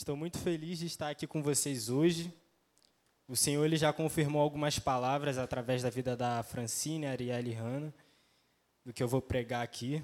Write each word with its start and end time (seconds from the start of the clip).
Estou 0.00 0.16
muito 0.16 0.38
feliz 0.38 0.78
de 0.78 0.86
estar 0.86 1.10
aqui 1.10 1.26
com 1.26 1.42
vocês 1.42 1.90
hoje. 1.90 2.32
O 3.28 3.36
Senhor 3.36 3.62
ele 3.66 3.76
já 3.76 3.92
confirmou 3.92 4.40
algumas 4.40 4.78
palavras 4.78 5.36
através 5.36 5.82
da 5.82 5.90
vida 5.90 6.16
da 6.16 6.42
Francine, 6.42 7.04
Arielle 7.04 7.50
e 7.50 7.52
Hanna, 7.52 7.94
do 8.82 8.94
que 8.94 9.02
eu 9.02 9.06
vou 9.06 9.20
pregar 9.20 9.62
aqui. 9.62 10.02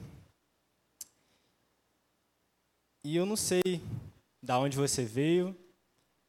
E 3.02 3.16
eu 3.16 3.24
não 3.24 3.36
sei 3.36 3.80
da 4.42 4.58
onde 4.58 4.76
você 4.76 5.02
veio, 5.02 5.56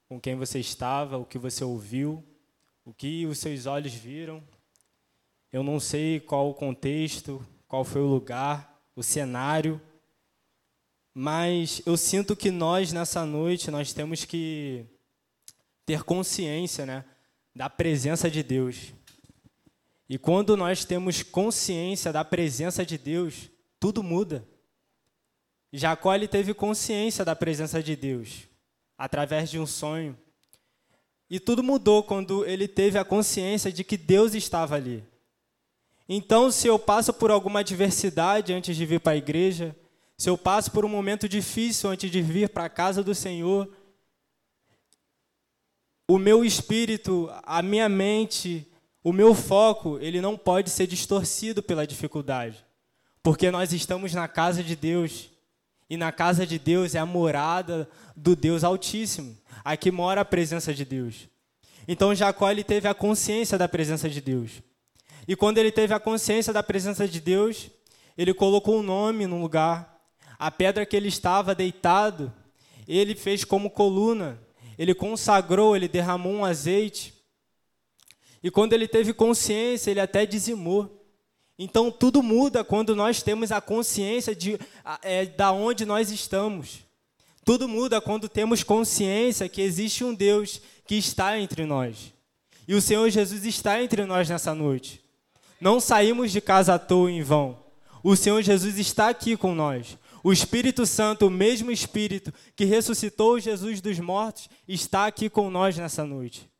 com 0.08 0.18
quem 0.18 0.38
você 0.38 0.60
estava, 0.60 1.18
o 1.18 1.26
que 1.26 1.38
você 1.38 1.66
ouviu, 1.66 2.24
o 2.86 2.94
que 2.94 3.26
os 3.26 3.38
seus 3.38 3.66
olhos 3.66 3.94
viram. 3.94 4.42
Eu 5.52 5.62
não 5.62 5.78
sei 5.78 6.22
qual 6.22 6.50
o 6.50 6.54
contexto, 6.54 7.46
qual 7.68 7.84
foi 7.84 8.00
o 8.00 8.08
lugar, 8.08 8.82
o 8.96 9.04
cenário, 9.04 9.82
mas 11.20 11.82
eu 11.84 11.98
sinto 11.98 12.36
que 12.36 12.52
nós 12.52 12.94
nessa 12.94 13.26
noite 13.26 13.72
nós 13.72 13.92
temos 13.92 14.24
que 14.24 14.86
ter 15.84 16.04
consciência, 16.04 16.86
né, 16.86 17.04
da 17.56 17.68
presença 17.68 18.30
de 18.30 18.44
Deus. 18.44 18.94
E 20.08 20.20
quando 20.20 20.56
nós 20.56 20.86
temos 20.86 21.24
consciência 21.24 22.14
da 22.14 22.24
presença 22.24 22.86
de 22.86 23.00
Deus, 23.00 23.50
tudo 23.80 24.04
muda. 24.04 24.48
Jacó 25.74 26.14
ele 26.14 26.28
teve 26.28 26.54
consciência 26.54 27.26
da 27.26 27.36
presença 27.36 27.82
de 27.82 27.96
Deus 27.96 28.44
através 28.96 29.50
de 29.50 29.58
um 29.58 29.66
sonho. 29.66 30.16
E 31.28 31.40
tudo 31.40 31.64
mudou 31.64 32.04
quando 32.04 32.46
ele 32.46 32.68
teve 32.68 33.00
a 33.00 33.04
consciência 33.04 33.72
de 33.72 33.84
que 33.84 33.98
Deus 33.98 34.36
estava 34.36 34.76
ali. 34.76 35.04
Então, 36.08 36.52
se 36.52 36.68
eu 36.68 36.78
passo 36.78 37.12
por 37.12 37.32
alguma 37.32 37.62
adversidade 37.62 38.54
antes 38.54 38.78
de 38.78 38.86
vir 38.86 39.00
para 39.00 39.14
a 39.14 39.18
igreja, 39.18 39.76
se 40.18 40.30
eu 40.30 40.38
passo 40.38 40.72
por 40.72 40.84
um 40.84 40.90
momento 40.90 41.30
difícil 41.30 41.92
antes 41.92 42.10
de 42.10 42.22
vir 42.22 42.50
para 42.50 42.66
a 42.66 42.70
casa 42.70 43.04
do 43.04 43.14
Senhor, 43.14 43.72
o 46.08 46.18
meu 46.18 46.44
espírito, 46.44 47.30
a 47.44 47.62
minha 47.62 47.88
mente, 47.88 48.66
o 49.04 49.14
meu 49.14 49.36
foco, 49.36 50.00
ele 50.00 50.20
não 50.20 50.36
pode 50.36 50.72
ser 50.72 50.88
distorcido 50.88 51.62
pela 51.62 51.86
dificuldade, 51.86 52.66
porque 53.22 53.52
nós 53.52 53.72
estamos 53.72 54.14
na 54.14 54.28
casa 54.28 54.64
de 54.64 54.76
Deus. 54.76 55.30
E 55.90 55.96
na 55.96 56.12
casa 56.12 56.46
de 56.46 56.60
Deus 56.60 56.96
é 56.96 57.00
a 57.00 57.06
morada 57.06 57.90
do 58.14 58.36
Deus 58.36 58.66
Altíssimo. 58.66 59.38
Aqui 59.64 59.90
mora 59.90 60.20
a 60.20 60.26
presença 60.26 60.74
de 60.74 60.84
Deus. 60.84 61.30
Então 61.88 62.14
Jacó 62.14 62.52
ele 62.52 62.62
teve 62.62 62.90
a 62.90 62.94
consciência 62.94 63.58
da 63.58 63.70
presença 63.70 64.10
de 64.10 64.20
Deus. 64.20 64.62
E 65.26 65.34
quando 65.34 65.60
ele 65.60 65.72
teve 65.72 65.94
a 65.94 66.00
consciência 66.00 66.52
da 66.52 66.62
presença 66.62 67.08
de 67.08 67.22
Deus, 67.22 67.70
ele 68.18 68.34
colocou 68.34 68.80
um 68.80 68.84
nome 68.84 69.26
no 69.28 69.40
lugar 69.40 69.97
a 70.40 70.52
pedra 70.52 70.86
que 70.86 70.96
ele 70.96 71.08
estava 71.08 71.56
deitado, 71.56 72.34
ele 72.88 73.16
fez 73.16 73.44
como 73.44 73.70
coluna, 73.70 74.40
ele 74.78 74.94
consagrou, 74.94 75.76
ele 75.76 75.88
derramou 75.88 76.34
um 76.34 76.46
azeite. 76.46 77.14
E 78.44 78.52
quando 78.52 78.74
ele 78.74 78.88
teve 78.88 79.14
consciência, 79.14 79.92
ele 79.92 80.00
até 80.00 80.26
dizimou. 80.26 80.94
Então 81.60 81.90
tudo 81.90 82.22
muda 82.22 82.64
quando 82.64 82.96
nós 82.96 83.24
temos 83.24 83.52
a 83.52 83.60
consciência 83.60 84.36
de 84.36 84.60
é, 85.02 85.26
da 85.26 85.52
onde 85.52 85.86
nós 85.86 86.12
estamos. 86.12 86.86
Tudo 87.44 87.68
muda 87.68 88.00
quando 88.00 88.30
temos 88.30 88.62
consciência 88.62 89.50
que 89.50 89.62
existe 89.62 90.04
um 90.04 90.14
Deus 90.14 90.62
que 90.86 90.96
está 90.96 91.40
entre 91.40 91.66
nós. 91.66 92.14
E 92.68 92.76
o 92.76 92.82
Senhor 92.82 93.10
Jesus 93.10 93.46
está 93.46 93.82
entre 93.82 94.06
nós 94.06 94.30
nessa 94.30 94.54
noite. 94.54 95.02
Não 95.60 95.80
saímos 95.80 96.32
de 96.32 96.42
casa 96.42 96.76
à 96.76 96.80
toa 96.80 97.10
em 97.10 97.24
vão. 97.24 97.58
O 98.04 98.16
Senhor 98.16 98.42
Jesus 98.44 98.78
está 98.78 99.10
aqui 99.10 99.36
com 99.36 99.56
nós. 99.56 99.98
O 100.28 100.34
Espírito 100.34 100.86
Santo, 100.86 101.28
o 101.28 101.32
mesmo 101.32 101.72
Espírito 101.72 102.34
que 102.54 102.66
ressuscitou 102.66 103.40
Jesus 103.40 103.80
dos 103.80 103.98
mortos, 103.98 104.50
está 104.68 105.08
aqui 105.08 105.30
com 105.30 105.50
nós 105.50 105.78
nessa 105.78 106.04
noite. 106.04 106.52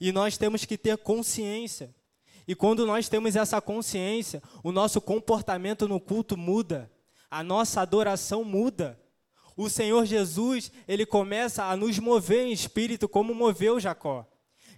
E 0.00 0.10
nós 0.10 0.36
temos 0.36 0.64
que 0.64 0.76
ter 0.76 0.98
consciência. 0.98 1.94
E 2.44 2.56
quando 2.56 2.84
nós 2.84 3.08
temos 3.08 3.36
essa 3.36 3.60
consciência, 3.60 4.42
o 4.64 4.72
nosso 4.72 5.00
comportamento 5.00 5.86
no 5.86 6.00
culto 6.00 6.36
muda, 6.36 6.90
a 7.30 7.40
nossa 7.44 7.80
adoração 7.82 8.42
muda. 8.42 9.00
O 9.56 9.68
Senhor 9.68 10.04
Jesus, 10.04 10.72
ele 10.88 11.06
começa 11.06 11.66
a 11.66 11.76
nos 11.76 12.00
mover 12.00 12.46
em 12.46 12.52
espírito 12.52 13.08
como 13.08 13.32
moveu 13.32 13.78
Jacó. 13.78 14.26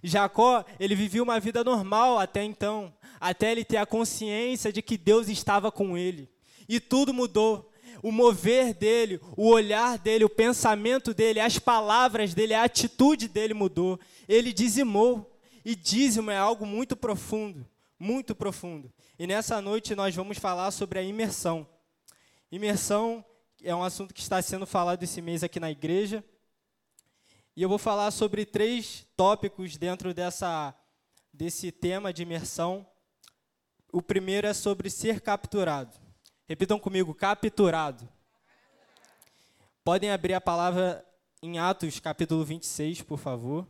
Jacó, 0.03 0.63
ele 0.79 0.93
vivia 0.93 1.23
uma 1.23 1.39
vida 1.39 1.63
normal 1.63 2.19
até 2.19 2.43
então, 2.43 2.93
até 3.19 3.51
ele 3.51 3.65
ter 3.65 3.77
a 3.77 3.85
consciência 3.87 4.71
de 4.71 4.83
que 4.83 4.95
Deus 4.95 5.27
estava 5.27 5.71
com 5.71 5.97
ele. 5.97 6.29
E 6.69 6.79
tudo 6.79 7.11
mudou 7.11 7.70
o 8.01 8.11
mover 8.11 8.73
dele, 8.73 9.19
o 9.37 9.49
olhar 9.49 9.97
dele, 9.97 10.25
o 10.25 10.29
pensamento 10.29 11.13
dele, 11.13 11.39
as 11.39 11.59
palavras 11.59 12.33
dele, 12.33 12.53
a 12.53 12.63
atitude 12.63 13.27
dele 13.27 13.53
mudou. 13.53 13.99
Ele 14.27 14.51
dizimou. 14.51 15.27
E 15.63 15.75
dízimo 15.75 16.31
é 16.31 16.37
algo 16.37 16.65
muito 16.65 16.95
profundo, 16.95 17.67
muito 17.99 18.33
profundo. 18.33 18.91
E 19.19 19.27
nessa 19.27 19.61
noite 19.61 19.93
nós 19.93 20.15
vamos 20.15 20.39
falar 20.39 20.71
sobre 20.71 20.97
a 20.97 21.03
imersão. 21.03 21.67
Imersão 22.51 23.23
é 23.63 23.75
um 23.75 23.83
assunto 23.83 24.11
que 24.11 24.21
está 24.21 24.41
sendo 24.41 24.65
falado 24.65 25.03
esse 25.03 25.21
mês 25.21 25.43
aqui 25.43 25.59
na 25.59 25.69
igreja. 25.69 26.23
E 27.55 27.61
eu 27.61 27.69
vou 27.69 27.77
falar 27.77 28.09
sobre 28.09 28.43
três 28.43 29.05
tópicos 29.15 29.77
dentro 29.77 30.15
dessa, 30.15 30.73
desse 31.31 31.71
tema 31.71 32.11
de 32.11 32.23
imersão. 32.23 32.87
O 33.93 34.01
primeiro 34.01 34.47
é 34.47 34.53
sobre 34.53 34.89
ser 34.89 35.21
capturado. 35.21 36.00
Repitam 36.51 36.77
comigo, 36.77 37.15
capturado. 37.15 38.09
Podem 39.85 40.11
abrir 40.11 40.33
a 40.33 40.41
palavra 40.41 41.01
em 41.41 41.57
Atos, 41.57 41.97
capítulo 41.97 42.43
26, 42.43 43.03
por 43.03 43.17
favor. 43.17 43.65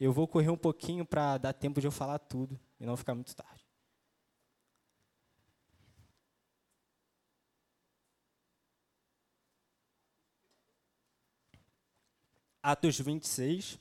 Eu 0.00 0.12
vou 0.12 0.26
correr 0.26 0.50
um 0.50 0.56
pouquinho 0.56 1.06
para 1.06 1.38
dar 1.38 1.52
tempo 1.52 1.80
de 1.80 1.86
eu 1.86 1.92
falar 1.92 2.18
tudo 2.18 2.58
e 2.80 2.84
não 2.84 2.96
ficar 2.96 3.14
muito 3.14 3.36
tarde. 3.36 3.64
Atos 12.60 12.98
26, 12.98 13.78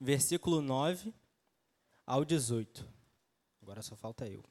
versículo 0.00 0.62
9 0.62 1.12
ao 2.06 2.24
18. 2.24 2.90
Agora 3.60 3.82
só 3.82 3.94
falta 3.94 4.26
eu. 4.26 4.42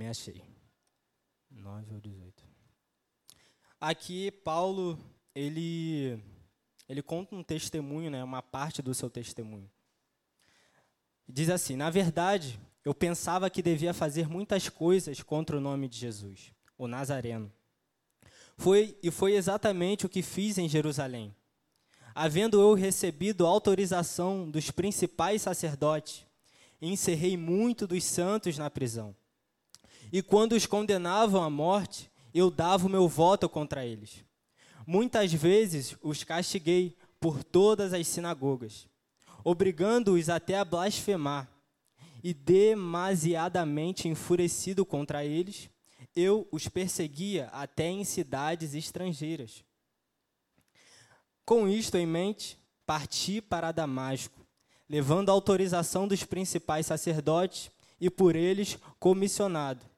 Me 0.00 0.08
achei. 0.08 0.42
9 1.50 1.92
ou 1.92 2.00
18. 2.00 2.42
Aqui, 3.78 4.30
Paulo, 4.30 4.98
ele, 5.34 6.18
ele 6.88 7.02
conta 7.02 7.36
um 7.36 7.42
testemunho, 7.42 8.10
né, 8.10 8.24
uma 8.24 8.40
parte 8.40 8.80
do 8.80 8.94
seu 8.94 9.10
testemunho. 9.10 9.70
Diz 11.28 11.50
assim: 11.50 11.76
Na 11.76 11.90
verdade, 11.90 12.58
eu 12.82 12.94
pensava 12.94 13.50
que 13.50 13.60
devia 13.60 13.92
fazer 13.92 14.26
muitas 14.26 14.70
coisas 14.70 15.22
contra 15.22 15.58
o 15.58 15.60
nome 15.60 15.86
de 15.86 15.98
Jesus, 15.98 16.50
o 16.78 16.88
Nazareno. 16.88 17.52
Foi 18.56 18.96
e 19.02 19.10
foi 19.10 19.34
exatamente 19.34 20.06
o 20.06 20.08
que 20.08 20.22
fiz 20.22 20.56
em 20.56 20.66
Jerusalém. 20.66 21.36
Havendo 22.14 22.58
eu 22.58 22.72
recebido 22.72 23.46
autorização 23.46 24.50
dos 24.50 24.70
principais 24.70 25.42
sacerdotes, 25.42 26.24
encerrei 26.80 27.36
muito 27.36 27.86
dos 27.86 28.02
santos 28.02 28.56
na 28.56 28.70
prisão 28.70 29.14
e 30.12 30.22
quando 30.22 30.52
os 30.52 30.66
condenavam 30.66 31.42
à 31.42 31.48
morte, 31.48 32.10
eu 32.34 32.50
dava 32.50 32.86
o 32.86 32.90
meu 32.90 33.08
voto 33.08 33.48
contra 33.48 33.84
eles. 33.84 34.24
Muitas 34.86 35.32
vezes 35.32 35.96
os 36.02 36.24
castiguei 36.24 36.96
por 37.20 37.44
todas 37.44 37.92
as 37.92 38.06
sinagogas, 38.08 38.88
obrigando-os 39.44 40.28
até 40.28 40.58
a 40.58 40.64
blasfemar. 40.64 41.48
E 42.22 42.34
demasiadamente 42.34 44.06
enfurecido 44.06 44.84
contra 44.84 45.24
eles, 45.24 45.70
eu 46.14 46.46
os 46.52 46.68
perseguia 46.68 47.46
até 47.46 47.88
em 47.88 48.04
cidades 48.04 48.74
estrangeiras. 48.74 49.64
Com 51.46 51.66
isto 51.66 51.96
em 51.96 52.04
mente, 52.04 52.58
parti 52.84 53.40
para 53.40 53.72
Damasco, 53.72 54.46
levando 54.86 55.30
a 55.30 55.32
autorização 55.32 56.06
dos 56.06 56.22
principais 56.22 56.84
sacerdotes 56.84 57.70
e 57.98 58.10
por 58.10 58.36
eles 58.36 58.78
comissionado 58.98 59.89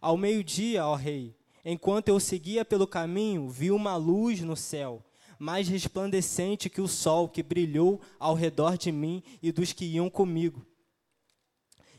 ao 0.00 0.16
meio-dia, 0.16 0.86
ó 0.86 0.94
rei, 0.94 1.36
enquanto 1.64 2.08
eu 2.08 2.18
seguia 2.18 2.64
pelo 2.64 2.86
caminho, 2.86 3.48
vi 3.48 3.70
uma 3.70 3.96
luz 3.96 4.40
no 4.40 4.56
céu, 4.56 5.04
mais 5.38 5.68
resplandecente 5.68 6.70
que 6.70 6.80
o 6.80 6.88
sol 6.88 7.28
que 7.28 7.42
brilhou 7.42 8.00
ao 8.18 8.34
redor 8.34 8.76
de 8.76 8.90
mim 8.90 9.22
e 9.42 9.52
dos 9.52 9.72
que 9.72 9.84
iam 9.84 10.08
comigo. 10.08 10.66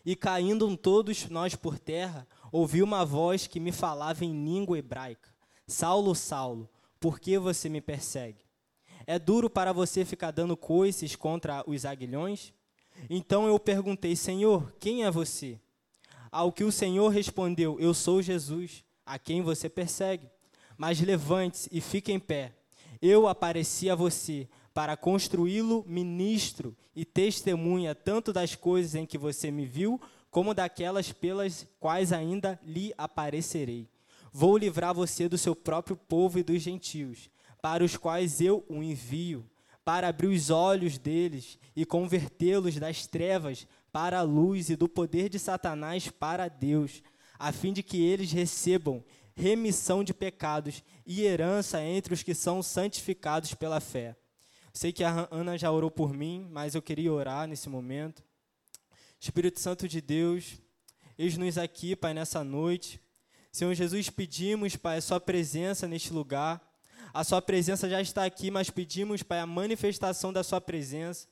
E 0.03 0.15
caindo 0.15 0.75
todos 0.75 1.29
nós 1.29 1.55
por 1.55 1.77
terra, 1.77 2.27
ouvi 2.51 2.81
uma 2.81 3.05
voz 3.05 3.45
que 3.45 3.59
me 3.59 3.71
falava 3.71 4.25
em 4.25 4.31
língua 4.45 4.79
hebraica: 4.79 5.29
Saulo, 5.67 6.15
Saulo, 6.15 6.69
por 6.99 7.19
que 7.19 7.37
você 7.37 7.69
me 7.69 7.81
persegue? 7.81 8.43
É 9.05 9.19
duro 9.19 9.49
para 9.49 9.73
você 9.73 10.05
ficar 10.05 10.31
dando 10.31 10.57
coices 10.57 11.15
contra 11.15 11.63
os 11.67 11.85
aguilhões? 11.85 12.53
Então 13.09 13.47
eu 13.47 13.59
perguntei: 13.59 14.15
Senhor, 14.15 14.73
quem 14.79 15.03
é 15.03 15.11
você? 15.11 15.59
Ao 16.31 16.51
que 16.51 16.63
o 16.63 16.71
Senhor 16.71 17.09
respondeu: 17.09 17.79
Eu 17.79 17.93
sou 17.93 18.21
Jesus, 18.21 18.83
a 19.05 19.19
quem 19.19 19.41
você 19.41 19.67
persegue. 19.67 20.29
Mas 20.77 21.01
levante-se 21.01 21.69
e 21.71 21.81
fique 21.81 22.11
em 22.11 22.19
pé. 22.19 22.53
Eu 23.01 23.27
apareci 23.27 23.89
a 23.89 23.95
você 23.95 24.47
para 24.73 24.95
construí-lo 24.95 25.83
ministro 25.87 26.75
e 26.95 27.03
testemunha 27.03 27.93
tanto 27.93 28.31
das 28.31 28.55
coisas 28.55 28.95
em 28.95 29.05
que 29.05 29.17
você 29.17 29.51
me 29.51 29.65
viu, 29.65 29.99
como 30.29 30.53
daquelas 30.53 31.11
pelas 31.11 31.67
quais 31.79 32.13
ainda 32.13 32.59
lhe 32.63 32.93
aparecerei. 32.97 33.89
Vou 34.31 34.57
livrar 34.57 34.93
você 34.93 35.27
do 35.27 35.37
seu 35.37 35.53
próprio 35.53 35.97
povo 35.97 36.39
e 36.39 36.43
dos 36.43 36.61
gentios, 36.61 37.29
para 37.61 37.83
os 37.83 37.97
quais 37.97 38.39
eu 38.39 38.63
o 38.69 38.81
envio, 38.81 39.45
para 39.83 40.07
abrir 40.07 40.27
os 40.27 40.49
olhos 40.49 40.97
deles 40.97 41.59
e 41.75 41.85
convertê-los 41.85 42.75
das 42.75 43.05
trevas 43.05 43.67
para 43.91 44.19
a 44.19 44.23
luz 44.23 44.69
e 44.69 44.75
do 44.75 44.87
poder 44.87 45.29
de 45.29 45.39
Satanás 45.39 46.09
para 46.09 46.47
Deus, 46.47 47.01
a 47.37 47.51
fim 47.51 47.73
de 47.73 47.83
que 47.83 48.01
eles 48.01 48.31
recebam 48.31 49.03
remissão 49.35 50.03
de 50.03 50.13
pecados 50.13 50.83
e 51.05 51.23
herança 51.23 51.81
entre 51.81 52.13
os 52.13 52.23
que 52.23 52.33
são 52.33 52.61
santificados 52.61 53.53
pela 53.53 53.79
fé. 53.79 54.15
Sei 54.73 54.91
que 54.93 55.03
a 55.03 55.27
Ana 55.31 55.57
já 55.57 55.71
orou 55.71 55.91
por 55.91 56.13
mim, 56.13 56.47
mas 56.49 56.75
eu 56.75 56.81
queria 56.81 57.11
orar 57.11 57.47
nesse 57.47 57.67
momento. 57.67 58.23
Espírito 59.19 59.59
Santo 59.59 59.87
de 59.87 59.99
Deus, 59.99 60.57
eis-nos 61.17 61.57
aqui, 61.57 61.95
Pai, 61.95 62.13
nessa 62.13 62.43
noite. 62.43 62.99
Senhor 63.51 63.73
Jesus, 63.73 64.09
pedimos, 64.09 64.75
Pai, 64.75 64.97
a 64.97 65.01
Sua 65.01 65.19
presença 65.19 65.87
neste 65.87 66.13
lugar. 66.13 66.61
A 67.13 67.23
Sua 67.23 67.41
presença 67.41 67.89
já 67.89 68.01
está 68.01 68.23
aqui, 68.23 68.49
mas 68.49 68.69
pedimos, 68.69 69.21
Pai, 69.21 69.39
a 69.39 69.45
manifestação 69.45 70.31
da 70.31 70.43
Sua 70.43 70.61
presença. 70.61 71.27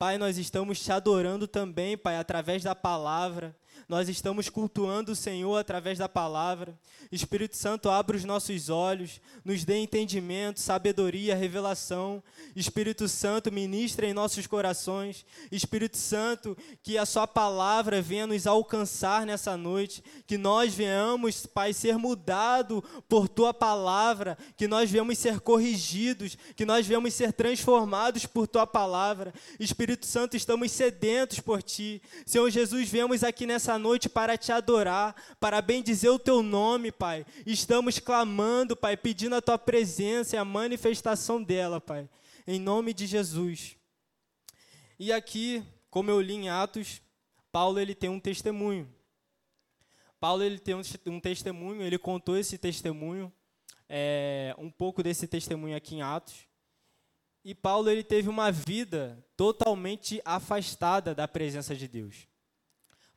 Pai, 0.00 0.16
nós 0.16 0.38
estamos 0.38 0.80
te 0.80 0.90
adorando 0.90 1.46
também, 1.46 1.94
Pai, 1.94 2.16
através 2.16 2.62
da 2.62 2.74
palavra. 2.74 3.54
Nós 3.90 4.08
estamos 4.08 4.48
cultuando 4.48 5.12
o 5.12 5.16
Senhor 5.16 5.56
através 5.56 5.98
da 5.98 6.08
palavra. 6.08 6.78
Espírito 7.10 7.56
Santo, 7.56 7.90
abra 7.90 8.16
os 8.16 8.24
nossos 8.24 8.68
olhos, 8.68 9.20
nos 9.44 9.64
dê 9.64 9.78
entendimento, 9.78 10.60
sabedoria, 10.60 11.34
revelação. 11.34 12.22
Espírito 12.54 13.08
Santo, 13.08 13.50
ministra 13.50 14.06
em 14.06 14.12
nossos 14.12 14.46
corações. 14.46 15.26
Espírito 15.50 15.96
Santo, 15.96 16.56
que 16.84 16.96
a 16.96 17.04
Sua 17.04 17.26
palavra 17.26 18.00
venha 18.00 18.28
nos 18.28 18.46
alcançar 18.46 19.26
nessa 19.26 19.56
noite. 19.56 20.04
Que 20.24 20.38
nós 20.38 20.72
venhamos, 20.72 21.46
Pai, 21.46 21.72
ser 21.72 21.98
mudado 21.98 22.84
por 23.08 23.28
Tua 23.28 23.52
palavra. 23.52 24.38
Que 24.56 24.68
nós 24.68 24.88
venhamos 24.88 25.18
ser 25.18 25.40
corrigidos. 25.40 26.38
Que 26.54 26.64
nós 26.64 26.86
venhamos 26.86 27.12
ser 27.12 27.32
transformados 27.32 28.24
por 28.24 28.46
Tua 28.46 28.68
palavra. 28.68 29.34
Espírito 29.58 30.06
Santo, 30.06 30.36
estamos 30.36 30.70
sedentos 30.70 31.40
por 31.40 31.60
Ti. 31.60 32.00
Senhor 32.24 32.48
Jesus, 32.50 32.88
viemos 32.88 33.24
aqui 33.24 33.46
nessa 33.46 33.59
noite 33.78 34.08
para 34.08 34.36
te 34.36 34.52
adorar, 34.52 35.14
para 35.38 35.60
bendizer 35.60 36.10
o 36.10 36.18
teu 36.18 36.42
nome, 36.42 36.90
Pai. 36.90 37.26
Estamos 37.44 37.98
clamando, 37.98 38.76
Pai, 38.76 38.96
pedindo 38.96 39.34
a 39.34 39.42
tua 39.42 39.58
presença 39.58 40.36
e 40.36 40.38
a 40.38 40.44
manifestação 40.44 41.42
dela, 41.42 41.80
Pai. 41.80 42.08
Em 42.46 42.58
nome 42.58 42.94
de 42.94 43.06
Jesus. 43.06 43.76
E 44.98 45.12
aqui, 45.12 45.62
como 45.90 46.10
eu 46.10 46.20
li 46.20 46.34
em 46.34 46.48
Atos, 46.48 47.00
Paulo 47.52 47.78
ele 47.78 47.94
tem 47.94 48.08
um 48.08 48.20
testemunho. 48.20 48.88
Paulo 50.18 50.42
ele 50.42 50.58
tem 50.58 50.74
um, 50.74 50.82
um 51.06 51.20
testemunho, 51.20 51.82
ele 51.82 51.98
contou 51.98 52.36
esse 52.36 52.58
testemunho, 52.58 53.32
é, 53.88 54.54
um 54.58 54.70
pouco 54.70 55.02
desse 55.02 55.26
testemunho 55.26 55.76
aqui 55.76 55.96
em 55.96 56.02
Atos. 56.02 56.46
E 57.42 57.54
Paulo 57.54 57.88
ele 57.88 58.04
teve 58.04 58.28
uma 58.28 58.52
vida 58.52 59.24
totalmente 59.36 60.20
afastada 60.24 61.14
da 61.14 61.26
presença 61.26 61.74
de 61.74 61.88
Deus. 61.88 62.29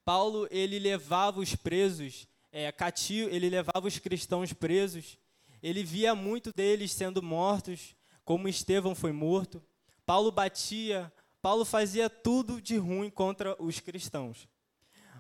Paulo 0.06 0.48
ele 0.52 0.80
levava 0.80 1.40
os 1.40 1.56
presos 1.56 2.28
é, 2.52 2.72
cativos, 2.72 3.34
ele 3.34 3.50
levava 3.50 3.88
os 3.88 3.98
cristãos 3.98 4.54
presos, 4.54 5.18
ele 5.62 5.84
via 5.84 6.14
muito 6.14 6.52
deles 6.54 6.92
sendo 6.92 7.22
mortos, 7.22 7.96
como 8.26 8.48
Estevão 8.48 8.94
foi 8.94 9.12
morto. 9.12 9.64
Paulo 10.06 10.32
batia, 10.32 11.12
Paulo 11.42 11.66
fazia 11.66 12.10
tudo 12.10 12.62
de 12.62 12.78
ruim 12.78 13.10
contra 13.10 13.56
os 13.62 13.80
cristãos. 13.80 14.48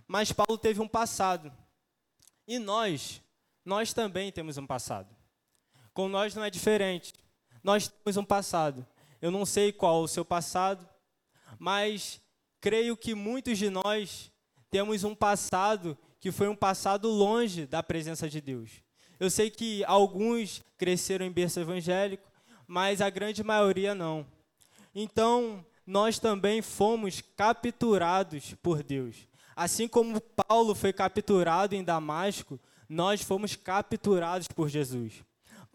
Mas 0.07 0.31
Paulo 0.31 0.57
teve 0.57 0.81
um 0.81 0.88
passado. 0.88 1.51
E 2.47 2.59
nós, 2.59 3.21
nós 3.63 3.94
também 3.94 4.31
temos 4.31 4.57
um 4.57 4.68
passado. 4.68 5.15
Com 5.94 6.09
nós 6.09 6.35
não 6.35 6.44
é 6.44 6.50
diferente. 6.50 7.13
Nós 7.63 7.88
temos 7.88 8.18
um 8.18 8.25
passado. 8.25 8.85
Eu 9.21 9.31
não 9.31 9.45
sei 9.45 9.71
qual 9.71 10.01
o 10.01 10.07
seu 10.07 10.25
passado, 10.25 10.88
mas 11.57 12.21
creio 12.59 12.97
que 12.97 13.15
muitos 13.15 13.57
de 13.57 13.69
nós 13.69 14.32
temos 14.73 15.03
um 15.03 15.13
passado 15.13 15.95
que 16.19 16.31
foi 16.31 16.47
um 16.47 16.55
passado 16.55 17.07
longe 17.07 17.67
da 17.67 17.83
presença 17.83 18.27
de 18.27 18.41
Deus. 18.41 18.71
Eu 19.19 19.29
sei 19.29 19.51
que 19.51 19.83
alguns 19.85 20.63
cresceram 20.79 21.23
em 21.23 21.31
berço 21.31 21.59
evangélico, 21.59 22.27
mas 22.65 22.99
a 22.99 23.07
grande 23.07 23.43
maioria 23.43 23.93
não. 23.93 24.25
Então, 24.95 25.63
nós 25.85 26.17
também 26.17 26.59
fomos 26.63 27.21
capturados 27.37 28.55
por 28.63 28.81
Deus. 28.81 29.27
Assim 29.55 29.87
como 29.87 30.19
Paulo 30.19 30.73
foi 30.73 30.91
capturado 30.91 31.75
em 31.75 31.83
Damasco, 31.83 32.59
nós 32.89 33.21
fomos 33.21 33.55
capturados 33.55 34.47
por 34.47 34.69
Jesus. 34.69 35.23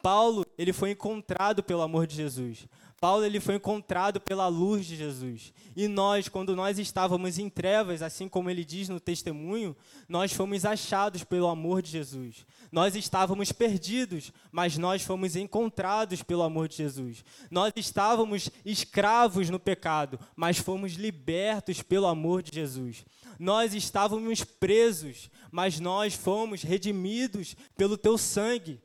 Paulo, 0.02 0.44
ele 0.58 0.72
foi 0.72 0.90
encontrado 0.90 1.62
pelo 1.62 1.82
amor 1.82 2.04
de 2.04 2.16
Jesus. 2.16 2.66
Paulo 3.00 3.24
ele 3.24 3.38
foi 3.38 3.54
encontrado 3.54 4.20
pela 4.20 4.48
luz 4.48 4.84
de 4.84 4.96
Jesus. 4.96 5.52
E 5.76 5.86
nós, 5.86 6.28
quando 6.28 6.56
nós 6.56 6.78
estávamos 6.78 7.38
em 7.38 7.48
trevas, 7.48 8.02
assim 8.02 8.28
como 8.28 8.50
ele 8.50 8.64
diz 8.64 8.88
no 8.88 8.98
testemunho, 8.98 9.76
nós 10.08 10.32
fomos 10.32 10.64
achados 10.64 11.22
pelo 11.22 11.46
amor 11.46 11.80
de 11.80 11.90
Jesus. 11.90 12.44
Nós 12.72 12.96
estávamos 12.96 13.52
perdidos, 13.52 14.32
mas 14.50 14.76
nós 14.76 15.02
fomos 15.02 15.36
encontrados 15.36 16.24
pelo 16.24 16.42
amor 16.42 16.66
de 16.66 16.76
Jesus. 16.76 17.24
Nós 17.50 17.72
estávamos 17.76 18.50
escravos 18.64 19.48
no 19.48 19.60
pecado, 19.60 20.18
mas 20.34 20.58
fomos 20.58 20.94
libertos 20.94 21.80
pelo 21.82 22.06
amor 22.06 22.42
de 22.42 22.52
Jesus. 22.52 23.04
Nós 23.38 23.74
estávamos 23.74 24.42
presos, 24.42 25.30
mas 25.52 25.78
nós 25.78 26.14
fomos 26.14 26.62
redimidos 26.62 27.54
pelo 27.76 27.96
teu 27.96 28.18
sangue. 28.18 28.80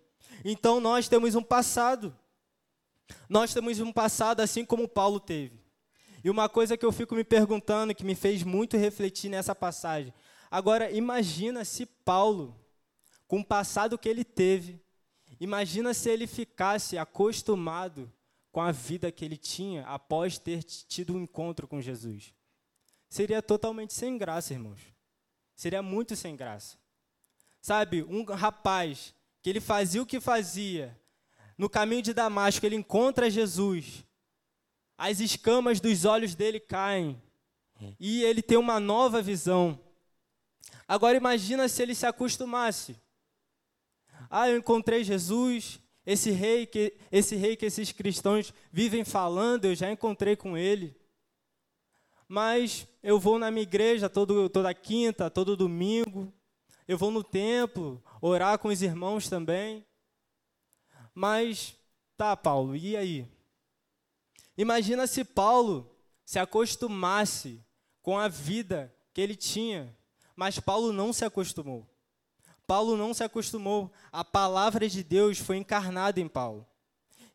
Então 0.46 0.80
nós 0.80 1.08
temos 1.08 1.34
um 1.34 1.42
passado. 1.42 2.16
Nós 3.30 3.54
temos 3.54 3.80
um 3.80 3.92
passado 3.92 4.42
assim 4.42 4.66
como 4.66 4.88
Paulo 4.88 5.20
teve. 5.20 5.62
E 6.24 6.30
uma 6.30 6.48
coisa 6.48 6.78
que 6.78 6.86
eu 6.86 6.92
fico 6.92 7.16
me 7.16 7.24
perguntando, 7.24 7.94
que 7.94 8.06
me 8.06 8.16
fez 8.16 8.44
muito 8.44 8.78
refletir 8.78 9.30
nessa 9.30 9.54
passagem. 9.54 10.14
Agora, 10.50 10.92
imagina 10.92 11.66
se 11.66 11.86
Paulo, 11.86 12.56
com 13.28 13.40
o 13.40 13.46
passado 13.46 13.98
que 13.98 14.08
ele 14.08 14.24
teve, 14.24 14.80
imagina 15.40 15.94
se 15.94 16.10
ele 16.10 16.28
ficasse 16.28 16.98
acostumado 16.98 18.12
com 18.52 18.62
a 18.62 18.72
vida 18.72 19.12
que 19.12 19.26
ele 19.26 19.36
tinha 19.36 19.84
após 19.86 20.38
ter 20.38 20.64
tido 20.64 21.16
um 21.16 21.22
encontro 21.24 21.68
com 21.68 21.82
Jesus. 21.82 22.34
Seria 23.10 23.42
totalmente 23.42 23.94
sem 23.94 24.18
graça, 24.18 24.54
irmãos. 24.54 24.80
Seria 25.56 25.82
muito 25.82 26.16
sem 26.16 26.36
graça. 26.36 26.78
Sabe, 27.62 28.04
um 28.04 28.24
rapaz 28.24 29.14
que 29.42 29.50
ele 29.50 29.60
fazia 29.60 30.02
o 30.02 30.06
que 30.06 30.20
fazia, 30.20 30.98
no 31.58 31.70
caminho 31.70 32.02
de 32.02 32.14
Damasco, 32.14 32.66
ele 32.66 32.76
encontra 32.76 33.30
Jesus. 33.30 34.06
As 34.98 35.20
escamas 35.20 35.80
dos 35.80 36.06
olhos 36.06 36.36
dele 36.36 36.60
caem. 36.60 37.22
E 38.00 38.24
ele 38.24 38.42
tem 38.42 38.58
uma 38.58 38.80
nova 38.80 39.22
visão. 39.22 39.80
Agora 40.88 41.18
imagina 41.18 41.68
se 41.68 41.82
ele 41.82 41.96
se 41.96 42.06
acostumasse. 42.06 42.96
Ah, 44.30 44.50
eu 44.50 44.58
encontrei 44.58 45.04
Jesus, 45.04 45.80
esse 46.06 46.32
rei 46.32 46.66
que 46.66 46.94
esse 47.12 47.36
rei 47.36 47.56
que 47.56 47.66
esses 47.66 47.92
cristãos 47.92 48.54
vivem 48.72 49.04
falando, 49.04 49.66
eu 49.66 49.76
já 49.76 49.92
encontrei 49.92 50.36
com 50.36 50.58
ele. 50.58 50.96
Mas 52.28 52.88
eu 53.02 53.20
vou 53.20 53.38
na 53.38 53.52
minha 53.52 53.64
igreja 53.64 54.10
todo, 54.10 54.50
toda 54.50 54.74
quinta, 54.74 55.30
todo 55.30 55.58
domingo. 55.58 56.34
Eu 56.88 56.98
vou 56.98 57.12
no 57.12 57.24
templo 57.24 58.04
orar 58.22 58.58
com 58.58 58.70
os 58.70 58.82
irmãos 58.82 59.30
também. 59.30 59.86
Mas, 61.14 61.76
tá, 62.18 62.36
Paulo, 62.36 62.76
e 62.76 62.98
aí? 62.98 63.28
Imagina 64.58 65.08
se 65.08 65.24
Paulo 65.24 65.90
se 66.26 66.40
acostumasse 66.40 67.60
com 68.02 68.18
a 68.18 68.28
vida 68.28 68.94
que 69.14 69.22
ele 69.22 69.36
tinha, 69.36 69.96
mas 70.36 70.60
Paulo 70.60 70.92
não 70.92 71.14
se 71.14 71.24
acostumou. 71.24 71.88
Paulo 72.66 72.98
não 72.98 73.14
se 73.14 73.24
acostumou. 73.24 73.92
A 74.12 74.24
palavra 74.24 74.88
de 74.90 75.04
Deus 75.04 75.38
foi 75.38 75.58
encarnada 75.58 76.20
em 76.20 76.28
Paulo. 76.28 76.66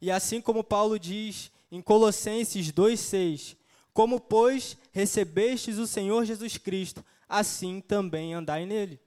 E 0.00 0.10
assim 0.10 0.40
como 0.40 0.64
Paulo 0.64 0.98
diz 0.98 1.50
em 1.70 1.82
Colossenses 1.82 2.72
2,6: 2.72 3.56
Como, 3.92 4.20
pois, 4.20 4.76
recebestes 4.92 5.78
o 5.78 5.86
Senhor 5.86 6.24
Jesus 6.24 6.56
Cristo, 6.56 7.04
assim 7.28 7.80
também 7.80 8.34
andai 8.34 8.64
nele. 8.64 9.00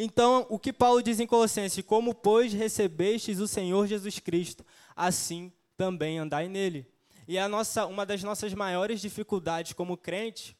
Então, 0.00 0.46
o 0.48 0.60
que 0.60 0.72
Paulo 0.72 1.02
diz 1.02 1.18
em 1.18 1.26
Colossenses? 1.26 1.84
Como, 1.84 2.14
pois, 2.14 2.52
recebestes 2.52 3.40
o 3.40 3.48
Senhor 3.48 3.84
Jesus 3.88 4.20
Cristo, 4.20 4.64
assim 4.94 5.52
também 5.76 6.20
andai 6.20 6.48
nele. 6.48 6.86
E 7.26 7.36
a 7.36 7.48
nossa, 7.48 7.84
uma 7.84 8.06
das 8.06 8.22
nossas 8.22 8.54
maiores 8.54 9.00
dificuldades 9.00 9.72
como 9.72 9.96
crente 9.96 10.56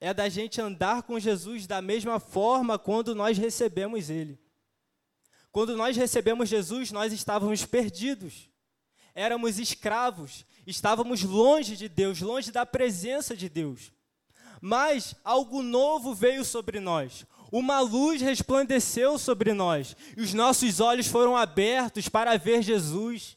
é 0.00 0.14
da 0.14 0.30
gente 0.30 0.58
andar 0.58 1.02
com 1.02 1.20
Jesus 1.20 1.66
da 1.66 1.82
mesma 1.82 2.18
forma 2.18 2.78
quando 2.78 3.14
nós 3.14 3.36
recebemos 3.36 4.08
ele. 4.08 4.40
Quando 5.52 5.76
nós 5.76 5.94
recebemos 5.94 6.48
Jesus, 6.48 6.90
nós 6.90 7.12
estávamos 7.12 7.62
perdidos. 7.66 8.48
Éramos 9.14 9.58
escravos, 9.58 10.46
estávamos 10.66 11.22
longe 11.22 11.76
de 11.76 11.90
Deus, 11.90 12.22
longe 12.22 12.50
da 12.50 12.64
presença 12.64 13.36
de 13.36 13.50
Deus. 13.50 13.92
Mas 14.62 15.14
algo 15.22 15.62
novo 15.62 16.14
veio 16.14 16.42
sobre 16.42 16.80
nós. 16.80 17.26
Uma 17.56 17.80
luz 17.80 18.20
resplandeceu 18.20 19.18
sobre 19.18 19.54
nós 19.54 19.96
e 20.14 20.20
os 20.20 20.34
nossos 20.34 20.78
olhos 20.78 21.06
foram 21.06 21.34
abertos 21.34 22.06
para 22.06 22.36
ver 22.36 22.60
Jesus. 22.60 23.34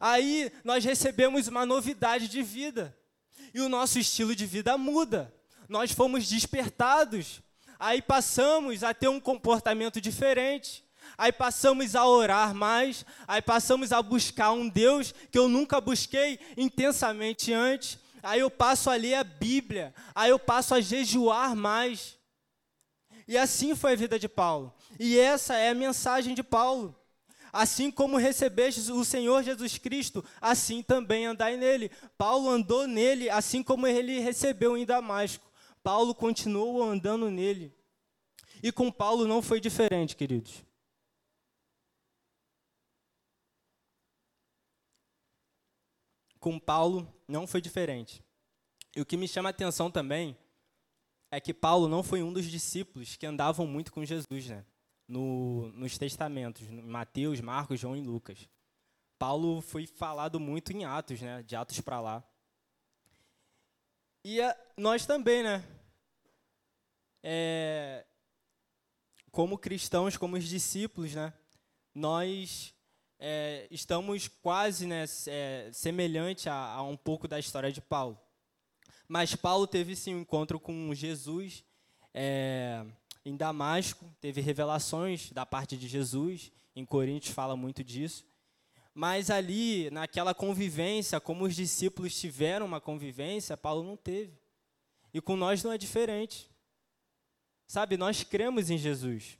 Aí 0.00 0.52
nós 0.62 0.84
recebemos 0.84 1.48
uma 1.48 1.66
novidade 1.66 2.28
de 2.28 2.44
vida 2.44 2.96
e 3.52 3.60
o 3.60 3.68
nosso 3.68 3.98
estilo 3.98 4.36
de 4.36 4.46
vida 4.46 4.78
muda. 4.78 5.34
Nós 5.68 5.90
fomos 5.90 6.28
despertados, 6.28 7.42
aí 7.76 8.00
passamos 8.00 8.84
a 8.84 8.94
ter 8.94 9.08
um 9.08 9.18
comportamento 9.18 10.00
diferente, 10.00 10.84
aí 11.18 11.32
passamos 11.32 11.96
a 11.96 12.06
orar 12.06 12.54
mais, 12.54 13.04
aí 13.26 13.42
passamos 13.42 13.90
a 13.90 14.00
buscar 14.00 14.52
um 14.52 14.68
Deus 14.68 15.12
que 15.28 15.36
eu 15.36 15.48
nunca 15.48 15.80
busquei 15.80 16.38
intensamente 16.56 17.52
antes, 17.52 17.98
aí 18.22 18.38
eu 18.38 18.48
passo 18.48 18.88
a 18.88 18.94
ler 18.94 19.14
a 19.14 19.24
Bíblia, 19.24 19.92
aí 20.14 20.30
eu 20.30 20.38
passo 20.38 20.72
a 20.72 20.80
jejuar 20.80 21.56
mais. 21.56 22.19
E 23.30 23.38
assim 23.38 23.76
foi 23.76 23.92
a 23.92 23.94
vida 23.94 24.18
de 24.18 24.28
Paulo. 24.28 24.74
E 24.98 25.16
essa 25.16 25.54
é 25.54 25.68
a 25.68 25.74
mensagem 25.74 26.34
de 26.34 26.42
Paulo. 26.42 26.98
Assim 27.52 27.88
como 27.88 28.16
recebestes 28.16 28.88
o 28.88 29.04
Senhor 29.04 29.44
Jesus 29.44 29.78
Cristo, 29.78 30.24
assim 30.40 30.82
também 30.82 31.26
andai 31.26 31.56
nele. 31.56 31.92
Paulo 32.18 32.50
andou 32.50 32.88
nele, 32.88 33.30
assim 33.30 33.62
como 33.62 33.86
ele 33.86 34.18
recebeu 34.18 34.76
em 34.76 34.84
Damasco. 34.84 35.48
Paulo 35.80 36.12
continuou 36.12 36.82
andando 36.82 37.30
nele. 37.30 37.72
E 38.60 38.72
com 38.72 38.90
Paulo 38.90 39.28
não 39.28 39.40
foi 39.40 39.60
diferente, 39.60 40.16
queridos. 40.16 40.64
Com 46.40 46.58
Paulo 46.58 47.06
não 47.28 47.46
foi 47.46 47.60
diferente. 47.60 48.24
E 48.96 49.00
o 49.00 49.06
que 49.06 49.16
me 49.16 49.28
chama 49.28 49.50
a 49.50 49.50
atenção 49.50 49.88
também 49.88 50.36
é 51.30 51.40
que 51.40 51.54
Paulo 51.54 51.88
não 51.88 52.02
foi 52.02 52.22
um 52.22 52.32
dos 52.32 52.44
discípulos 52.44 53.16
que 53.16 53.26
andavam 53.26 53.66
muito 53.66 53.92
com 53.92 54.04
Jesus, 54.04 54.48
né? 54.48 54.64
no, 55.10 55.72
nos 55.72 55.98
testamentos, 55.98 56.66
Mateus, 56.68 57.40
Marcos, 57.40 57.80
João 57.80 57.96
e 57.96 58.00
Lucas. 58.00 58.48
Paulo 59.18 59.60
foi 59.60 59.84
falado 59.84 60.38
muito 60.38 60.72
em 60.72 60.84
Atos, 60.84 61.20
né, 61.20 61.42
de 61.42 61.56
Atos 61.56 61.80
para 61.80 62.00
lá. 62.00 62.24
E 64.24 64.40
a, 64.40 64.56
nós 64.76 65.04
também, 65.04 65.42
né? 65.42 65.64
É, 67.22 68.06
como 69.32 69.58
cristãos, 69.58 70.16
como 70.16 70.36
os 70.36 70.44
discípulos, 70.44 71.14
né? 71.14 71.32
Nós 71.92 72.72
é, 73.18 73.66
estamos 73.70 74.28
quase 74.28 74.86
né, 74.86 75.04
é, 75.26 75.70
semelhante 75.72 76.48
a, 76.48 76.54
a, 76.54 76.82
um 76.82 76.96
pouco 76.96 77.26
da 77.26 77.38
história 77.38 77.72
de 77.72 77.80
Paulo. 77.80 78.18
Mas 79.12 79.34
Paulo 79.34 79.66
teve 79.66 79.96
sim 79.96 80.14
um 80.14 80.20
encontro 80.20 80.60
com 80.60 80.94
Jesus. 80.94 81.64
É, 82.14 82.86
em 83.24 83.36
Damasco, 83.36 84.08
teve 84.20 84.40
revelações 84.40 85.32
da 85.32 85.44
parte 85.44 85.76
de 85.76 85.88
Jesus, 85.88 86.52
em 86.76 86.84
Coríntios 86.84 87.34
fala 87.34 87.56
muito 87.56 87.82
disso. 87.82 88.24
Mas 88.94 89.28
ali, 89.28 89.90
naquela 89.90 90.32
convivência, 90.32 91.18
como 91.18 91.42
os 91.44 91.56
discípulos 91.56 92.20
tiveram 92.20 92.64
uma 92.64 92.80
convivência, 92.80 93.56
Paulo 93.56 93.82
não 93.82 93.96
teve. 93.96 94.38
E 95.12 95.20
com 95.20 95.34
nós 95.34 95.64
não 95.64 95.72
é 95.72 95.76
diferente. 95.76 96.48
Sabe, 97.66 97.96
nós 97.96 98.22
cremos 98.22 98.70
em 98.70 98.78
Jesus. 98.78 99.36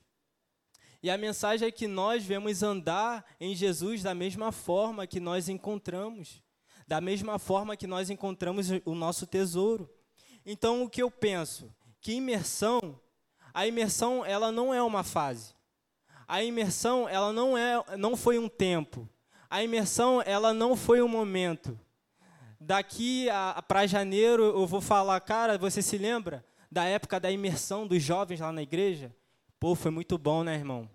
E 1.01 1.09
a 1.09 1.17
mensagem 1.17 1.69
é 1.69 1.71
que 1.71 1.87
nós 1.87 2.25
vemos 2.25 2.61
andar 2.61 3.25
em 3.39 3.55
Jesus 3.55 4.03
da 4.03 4.13
mesma 4.13 4.51
forma 4.51 5.07
que 5.07 5.21
nós 5.21 5.47
encontramos, 5.47 6.43
da 6.91 6.99
mesma 6.99 7.39
forma 7.39 7.77
que 7.77 7.87
nós 7.87 8.09
encontramos 8.09 8.67
o 8.83 8.93
nosso 8.93 9.25
tesouro. 9.25 9.89
Então, 10.45 10.83
o 10.83 10.89
que 10.89 11.01
eu 11.01 11.09
penso? 11.09 11.73
Que 12.01 12.15
imersão 12.15 12.99
a 13.53 13.65
imersão 13.65 14.25
ela 14.25 14.51
não 14.51 14.73
é 14.73 14.83
uma 14.83 15.01
fase. 15.01 15.53
A 16.27 16.43
imersão 16.43 17.07
ela 17.07 17.31
não 17.31 17.57
é, 17.57 17.81
não 17.95 18.17
foi 18.17 18.37
um 18.37 18.49
tempo. 18.49 19.07
A 19.49 19.63
imersão 19.63 20.21
ela 20.25 20.53
não 20.53 20.75
foi 20.75 21.01
um 21.01 21.07
momento. 21.07 21.79
Daqui 22.59 23.27
para 23.69 23.87
janeiro 23.87 24.43
eu 24.43 24.67
vou 24.67 24.81
falar, 24.81 25.21
cara, 25.21 25.57
você 25.57 25.81
se 25.81 25.97
lembra 25.97 26.45
da 26.69 26.83
época 26.83 27.21
da 27.21 27.31
imersão 27.31 27.87
dos 27.87 28.03
jovens 28.03 28.41
lá 28.41 28.51
na 28.51 28.61
igreja? 28.61 29.15
Pô, 29.57 29.75
foi 29.75 29.91
muito 29.91 30.17
bom, 30.17 30.43
né, 30.43 30.55
irmão? 30.55 30.89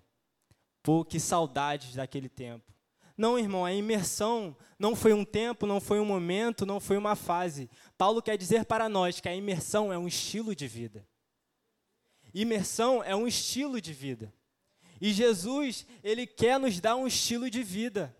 Pô, 0.82 1.06
que 1.06 1.18
saudades 1.18 1.94
daquele 1.94 2.28
tempo. 2.28 2.75
Não, 3.16 3.38
irmão, 3.38 3.64
a 3.64 3.72
imersão 3.72 4.54
não 4.78 4.94
foi 4.94 5.12
um 5.12 5.24
tempo, 5.24 5.66
não 5.66 5.80
foi 5.80 5.98
um 5.98 6.04
momento, 6.04 6.66
não 6.66 6.78
foi 6.78 6.98
uma 6.98 7.16
fase. 7.16 7.70
Paulo 7.96 8.20
quer 8.20 8.36
dizer 8.36 8.64
para 8.66 8.88
nós 8.88 9.20
que 9.20 9.28
a 9.28 9.34
imersão 9.34 9.92
é 9.92 9.98
um 9.98 10.06
estilo 10.06 10.54
de 10.54 10.68
vida. 10.68 11.06
Imersão 12.34 13.02
é 13.02 13.16
um 13.16 13.26
estilo 13.26 13.80
de 13.80 13.92
vida. 13.94 14.32
E 15.00 15.12
Jesus, 15.12 15.86
ele 16.02 16.26
quer 16.26 16.60
nos 16.60 16.78
dar 16.80 16.96
um 16.96 17.06
estilo 17.06 17.48
de 17.48 17.62
vida. 17.62 18.14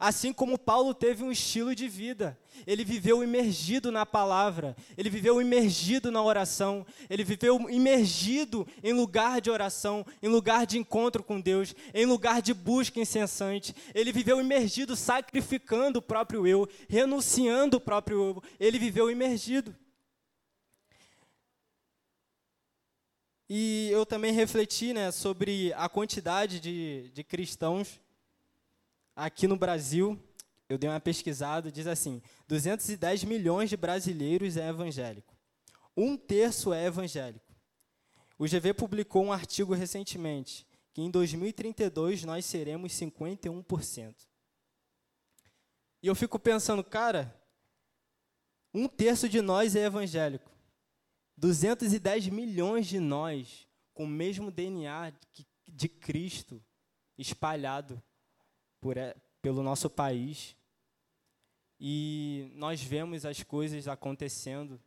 Assim 0.00 0.32
como 0.32 0.58
Paulo 0.58 0.94
teve 0.94 1.22
um 1.22 1.30
estilo 1.30 1.74
de 1.74 1.86
vida. 1.86 2.38
Ele 2.66 2.84
viveu 2.84 3.22
imergido 3.22 3.92
na 3.92 4.06
palavra, 4.06 4.74
ele 4.96 5.10
viveu 5.10 5.42
imergido 5.42 6.10
na 6.10 6.22
oração, 6.22 6.86
ele 7.10 7.22
viveu 7.22 7.68
imergido 7.68 8.66
em 8.82 8.94
lugar 8.94 9.42
de 9.42 9.50
oração, 9.50 10.04
em 10.22 10.28
lugar 10.28 10.66
de 10.66 10.78
encontro 10.78 11.22
com 11.22 11.38
Deus, 11.38 11.74
em 11.92 12.06
lugar 12.06 12.40
de 12.40 12.54
busca 12.54 12.98
incessante. 12.98 13.74
Ele 13.94 14.10
viveu 14.10 14.40
imergido 14.40 14.96
sacrificando 14.96 15.98
o 15.98 16.02
próprio 16.02 16.46
eu, 16.46 16.66
renunciando 16.88 17.76
o 17.76 17.80
próprio 17.80 18.24
eu. 18.24 18.42
Ele 18.58 18.78
viveu 18.78 19.10
imergido. 19.10 19.76
E 23.50 23.90
eu 23.90 24.06
também 24.06 24.32
refleti 24.32 24.94
né, 24.94 25.10
sobre 25.10 25.74
a 25.74 25.90
quantidade 25.90 26.58
de, 26.58 27.10
de 27.12 27.22
cristãos 27.22 28.00
aqui 29.20 29.46
no 29.46 29.56
Brasil. 29.56 30.18
Eu 30.68 30.78
dei 30.78 30.88
uma 30.88 31.00
pesquisada, 31.00 31.70
diz 31.70 31.86
assim: 31.86 32.22
210 32.48 33.24
milhões 33.24 33.68
de 33.68 33.76
brasileiros 33.76 34.56
é 34.56 34.68
evangélico. 34.68 35.36
Um 35.96 36.16
terço 36.16 36.72
é 36.72 36.86
evangélico. 36.86 37.54
O 38.38 38.44
GV 38.44 38.72
publicou 38.74 39.24
um 39.24 39.32
artigo 39.32 39.74
recentemente 39.74 40.66
que 40.92 41.02
em 41.02 41.10
2032 41.10 42.24
nós 42.24 42.44
seremos 42.44 42.92
51%. 42.92 44.14
E 46.02 46.06
eu 46.06 46.14
fico 46.14 46.38
pensando, 46.38 46.82
cara, 46.82 47.36
um 48.72 48.88
terço 48.88 49.28
de 49.28 49.42
nós 49.42 49.76
é 49.76 49.84
evangélico. 49.84 50.50
210 51.36 52.28
milhões 52.28 52.86
de 52.86 52.98
nós 52.98 53.68
com 53.92 54.04
o 54.04 54.08
mesmo 54.08 54.50
DNA 54.50 55.12
de 55.68 55.88
Cristo 55.88 56.62
espalhado 57.18 58.02
por, 58.80 58.96
pelo 59.42 59.62
nosso 59.62 59.88
país. 59.88 60.56
E 61.78 62.50
nós 62.54 62.82
vemos 62.82 63.24
as 63.24 63.42
coisas 63.42 63.88
acontecendo 63.88 64.80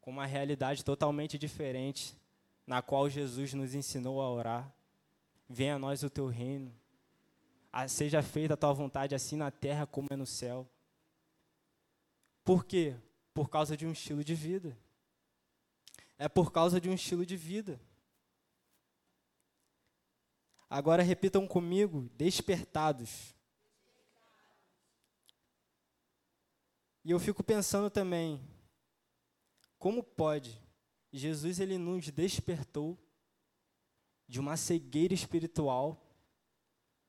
com 0.00 0.10
uma 0.10 0.26
realidade 0.26 0.84
totalmente 0.84 1.38
diferente, 1.38 2.16
na 2.66 2.82
qual 2.82 3.08
Jesus 3.08 3.54
nos 3.54 3.74
ensinou 3.74 4.20
a 4.20 4.30
orar. 4.30 4.74
Venha 5.48 5.76
a 5.76 5.78
nós 5.78 6.02
o 6.02 6.10
teu 6.10 6.26
reino. 6.26 6.72
Seja 7.88 8.22
feita 8.22 8.54
a 8.54 8.56
tua 8.56 8.72
vontade, 8.72 9.14
assim 9.14 9.36
na 9.36 9.50
terra 9.50 9.86
como 9.86 10.08
é 10.10 10.16
no 10.16 10.26
céu. 10.26 10.68
Por 12.44 12.64
quê? 12.64 12.96
Por 13.32 13.48
causa 13.48 13.76
de 13.76 13.86
um 13.86 13.92
estilo 13.92 14.24
de 14.24 14.34
vida 14.34 14.76
é 16.18 16.28
por 16.28 16.50
causa 16.50 16.80
de 16.80 16.90
um 16.90 16.94
estilo 16.94 17.24
de 17.24 17.36
vida. 17.36 17.80
Agora 20.68 21.02
repitam 21.02 21.46
comigo: 21.46 22.10
despertados. 22.16 23.34
E 27.04 27.10
eu 27.10 27.18
fico 27.18 27.42
pensando 27.42 27.88
também, 27.88 28.40
como 29.78 30.02
pode? 30.02 30.60
Jesus 31.10 31.58
ele 31.58 31.78
nos 31.78 32.10
despertou 32.10 32.98
de 34.26 34.38
uma 34.38 34.58
cegueira 34.58 35.14
espiritual, 35.14 36.04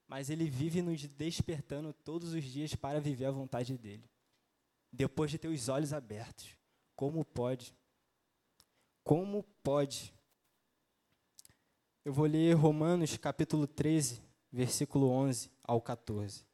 mas 0.07 0.29
ele 0.29 0.49
vive 0.49 0.81
nos 0.81 1.05
despertando 1.05 1.91
todos 1.91 2.33
os 2.33 2.43
dias 2.45 2.73
para 2.75 3.01
viver 3.01 3.25
a 3.25 3.31
vontade 3.31 3.77
dele. 3.77 4.09
Depois 4.91 5.29
de 5.29 5.37
ter 5.37 5.49
os 5.49 5.67
olhos 5.67 5.91
abertos, 5.91 6.55
como 6.95 7.25
pode? 7.25 7.75
Como 9.03 9.43
pode? 9.61 10.13
Eu 12.05 12.13
vou 12.13 12.25
ler 12.25 12.53
Romanos 12.53 13.17
capítulo 13.17 13.67
13, 13.67 14.21
versículo 14.51 15.09
11 15.09 15.51
ao 15.61 15.81
14. 15.81 16.45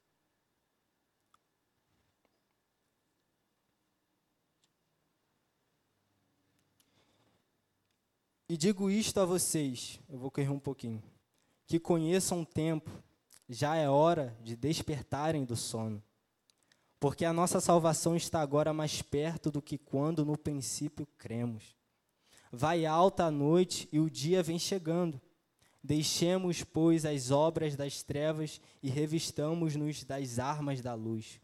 E 8.48 8.56
digo 8.56 8.90
isto 8.90 9.20
a 9.20 9.24
vocês, 9.24 10.00
eu 10.08 10.18
vou 10.18 10.32
correr 10.32 10.50
um 10.50 10.58
pouquinho, 10.58 11.02
que 11.64 11.78
conheçam 11.78 12.42
o 12.42 12.46
tempo, 12.46 12.90
já 13.48 13.76
é 13.76 13.88
hora 13.88 14.36
de 14.42 14.56
despertarem 14.56 15.44
do 15.44 15.54
sono. 15.54 16.02
Porque 16.98 17.24
a 17.24 17.32
nossa 17.32 17.60
salvação 17.60 18.16
está 18.16 18.40
agora 18.40 18.72
mais 18.72 19.00
perto 19.00 19.50
do 19.50 19.62
que 19.62 19.78
quando 19.78 20.24
no 20.24 20.36
princípio 20.36 21.06
cremos. 21.16 21.76
Vai 22.50 22.84
alta 22.84 23.24
a 23.24 23.30
noite 23.30 23.88
e 23.92 24.00
o 24.00 24.10
dia 24.10 24.42
vem 24.42 24.58
chegando. 24.58 25.20
Deixemos, 25.82 26.64
pois, 26.64 27.04
as 27.04 27.30
obras 27.30 27.76
das 27.76 28.02
trevas 28.02 28.60
e 28.82 28.88
revistamos-nos 28.88 30.04
das 30.04 30.38
armas 30.38 30.80
da 30.80 30.94
luz. 30.94 31.40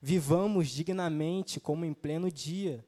Vivamos 0.00 0.70
dignamente 0.70 1.60
como 1.60 1.84
em 1.84 1.92
pleno 1.92 2.30
dia, 2.30 2.84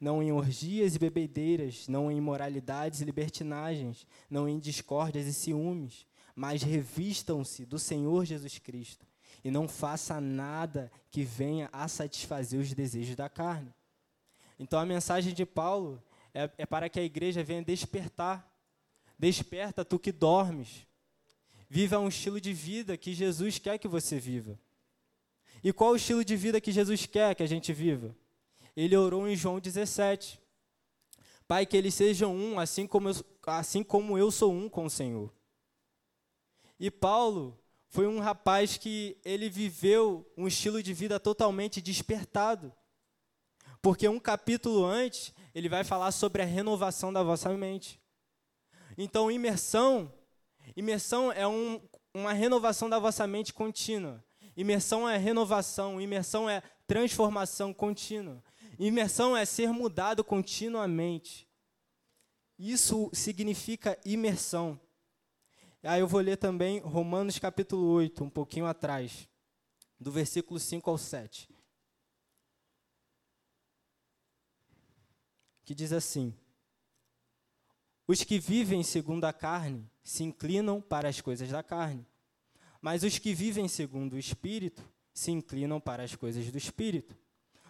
não 0.00 0.22
em 0.22 0.32
orgias 0.32 0.94
e 0.94 0.98
bebedeiras, 0.98 1.88
não 1.88 2.10
em 2.10 2.18
imoralidades 2.18 3.00
e 3.00 3.04
libertinagens, 3.04 4.06
não 4.30 4.48
em 4.48 4.58
discórdias 4.58 5.26
e 5.26 5.32
ciúmes, 5.32 6.06
mas 6.34 6.62
revistam-se 6.62 7.66
do 7.66 7.78
Senhor 7.78 8.24
Jesus 8.24 8.58
Cristo 8.58 9.06
e 9.44 9.50
não 9.50 9.68
faça 9.68 10.20
nada 10.20 10.90
que 11.10 11.24
venha 11.24 11.68
a 11.72 11.88
satisfazer 11.88 12.60
os 12.60 12.72
desejos 12.72 13.16
da 13.16 13.28
carne. 13.28 13.74
Então 14.58 14.78
a 14.78 14.86
mensagem 14.86 15.34
de 15.34 15.44
Paulo 15.44 16.02
é, 16.32 16.50
é 16.58 16.66
para 16.66 16.88
que 16.88 17.00
a 17.00 17.04
igreja 17.04 17.42
venha 17.42 17.62
despertar. 17.62 18.48
Desperta 19.22 19.84
tu 19.84 20.00
que 20.00 20.10
dormes. 20.10 20.84
Viva 21.68 21.96
um 21.96 22.08
estilo 22.08 22.40
de 22.40 22.52
vida 22.52 22.96
que 22.96 23.14
Jesus 23.14 23.56
quer 23.56 23.78
que 23.78 23.86
você 23.86 24.18
viva. 24.18 24.58
E 25.62 25.72
qual 25.72 25.92
o 25.92 25.96
estilo 25.96 26.24
de 26.24 26.34
vida 26.34 26.60
que 26.60 26.72
Jesus 26.72 27.06
quer 27.06 27.32
que 27.36 27.42
a 27.44 27.46
gente 27.46 27.72
viva? 27.72 28.16
Ele 28.76 28.96
orou 28.96 29.28
em 29.28 29.36
João 29.36 29.60
17. 29.60 30.40
Pai, 31.46 31.64
que 31.64 31.76
eles 31.76 31.94
sejam 31.94 32.34
um, 32.34 32.58
assim 32.58 32.84
como 32.84 33.10
eu, 33.10 33.14
assim 33.46 33.84
como 33.84 34.18
eu 34.18 34.28
sou 34.32 34.52
um 34.52 34.68
com 34.68 34.86
o 34.86 34.90
Senhor. 34.90 35.32
E 36.76 36.90
Paulo 36.90 37.56
foi 37.86 38.08
um 38.08 38.18
rapaz 38.18 38.76
que 38.76 39.16
ele 39.24 39.48
viveu 39.48 40.28
um 40.36 40.48
estilo 40.48 40.82
de 40.82 40.92
vida 40.92 41.20
totalmente 41.20 41.80
despertado. 41.80 42.72
Porque 43.80 44.08
um 44.08 44.18
capítulo 44.18 44.84
antes, 44.84 45.32
ele 45.54 45.68
vai 45.68 45.84
falar 45.84 46.10
sobre 46.10 46.42
a 46.42 46.44
renovação 46.44 47.12
da 47.12 47.22
vossa 47.22 47.56
mente. 47.56 48.01
Então, 49.02 49.28
imersão, 49.32 50.12
imersão 50.76 51.32
é 51.32 51.44
um, 51.44 51.80
uma 52.14 52.32
renovação 52.32 52.88
da 52.88 53.00
vossa 53.00 53.26
mente 53.26 53.52
contínua. 53.52 54.24
Imersão 54.56 55.08
é 55.08 55.16
renovação, 55.16 56.00
imersão 56.00 56.48
é 56.48 56.62
transformação 56.86 57.74
contínua. 57.74 58.40
Imersão 58.78 59.36
é 59.36 59.44
ser 59.44 59.72
mudado 59.72 60.22
continuamente. 60.22 61.48
Isso 62.56 63.10
significa 63.12 63.98
imersão. 64.04 64.78
Aí 65.82 65.98
eu 65.98 66.06
vou 66.06 66.20
ler 66.20 66.36
também 66.36 66.78
Romanos 66.78 67.40
capítulo 67.40 67.84
8, 67.88 68.22
um 68.22 68.30
pouquinho 68.30 68.66
atrás, 68.66 69.28
do 69.98 70.12
versículo 70.12 70.60
5 70.60 70.88
ao 70.88 70.96
7. 70.96 71.48
Que 75.64 75.74
diz 75.74 75.92
assim: 75.92 76.32
Os 78.06 78.24
que 78.24 78.38
vivem 78.38 78.82
segundo 78.82 79.24
a 79.24 79.32
carne 79.32 79.88
se 80.02 80.24
inclinam 80.24 80.80
para 80.80 81.08
as 81.08 81.20
coisas 81.20 81.48
da 81.48 81.62
carne 81.62 82.06
mas 82.82 83.04
os 83.04 83.16
que 83.16 83.32
vivem 83.32 83.68
segundo 83.68 84.14
o 84.14 84.18
Espírito 84.18 84.82
se 85.14 85.30
inclinam 85.30 85.80
para 85.80 86.02
as 86.02 86.16
coisas 86.16 86.50
do 86.50 86.58
Espírito. 86.58 87.16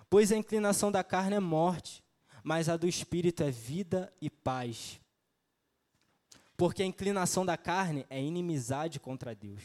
Pois 0.08 0.32
a 0.32 0.36
inclinação 0.36 0.90
da 0.90 1.04
carne 1.04 1.36
é 1.36 1.40
morte, 1.40 2.02
mas 2.42 2.68
a 2.68 2.78
do 2.78 2.88
Espírito 2.88 3.42
é 3.42 3.50
vida 3.50 4.10
e 4.22 4.30
paz. 4.30 4.98
Porque 6.56 6.82
a 6.82 6.86
inclinação 6.86 7.44
da 7.44 7.58
carne 7.58 8.06
é 8.08 8.22
inimizade 8.22 8.98
contra 8.98 9.34
Deus, 9.34 9.62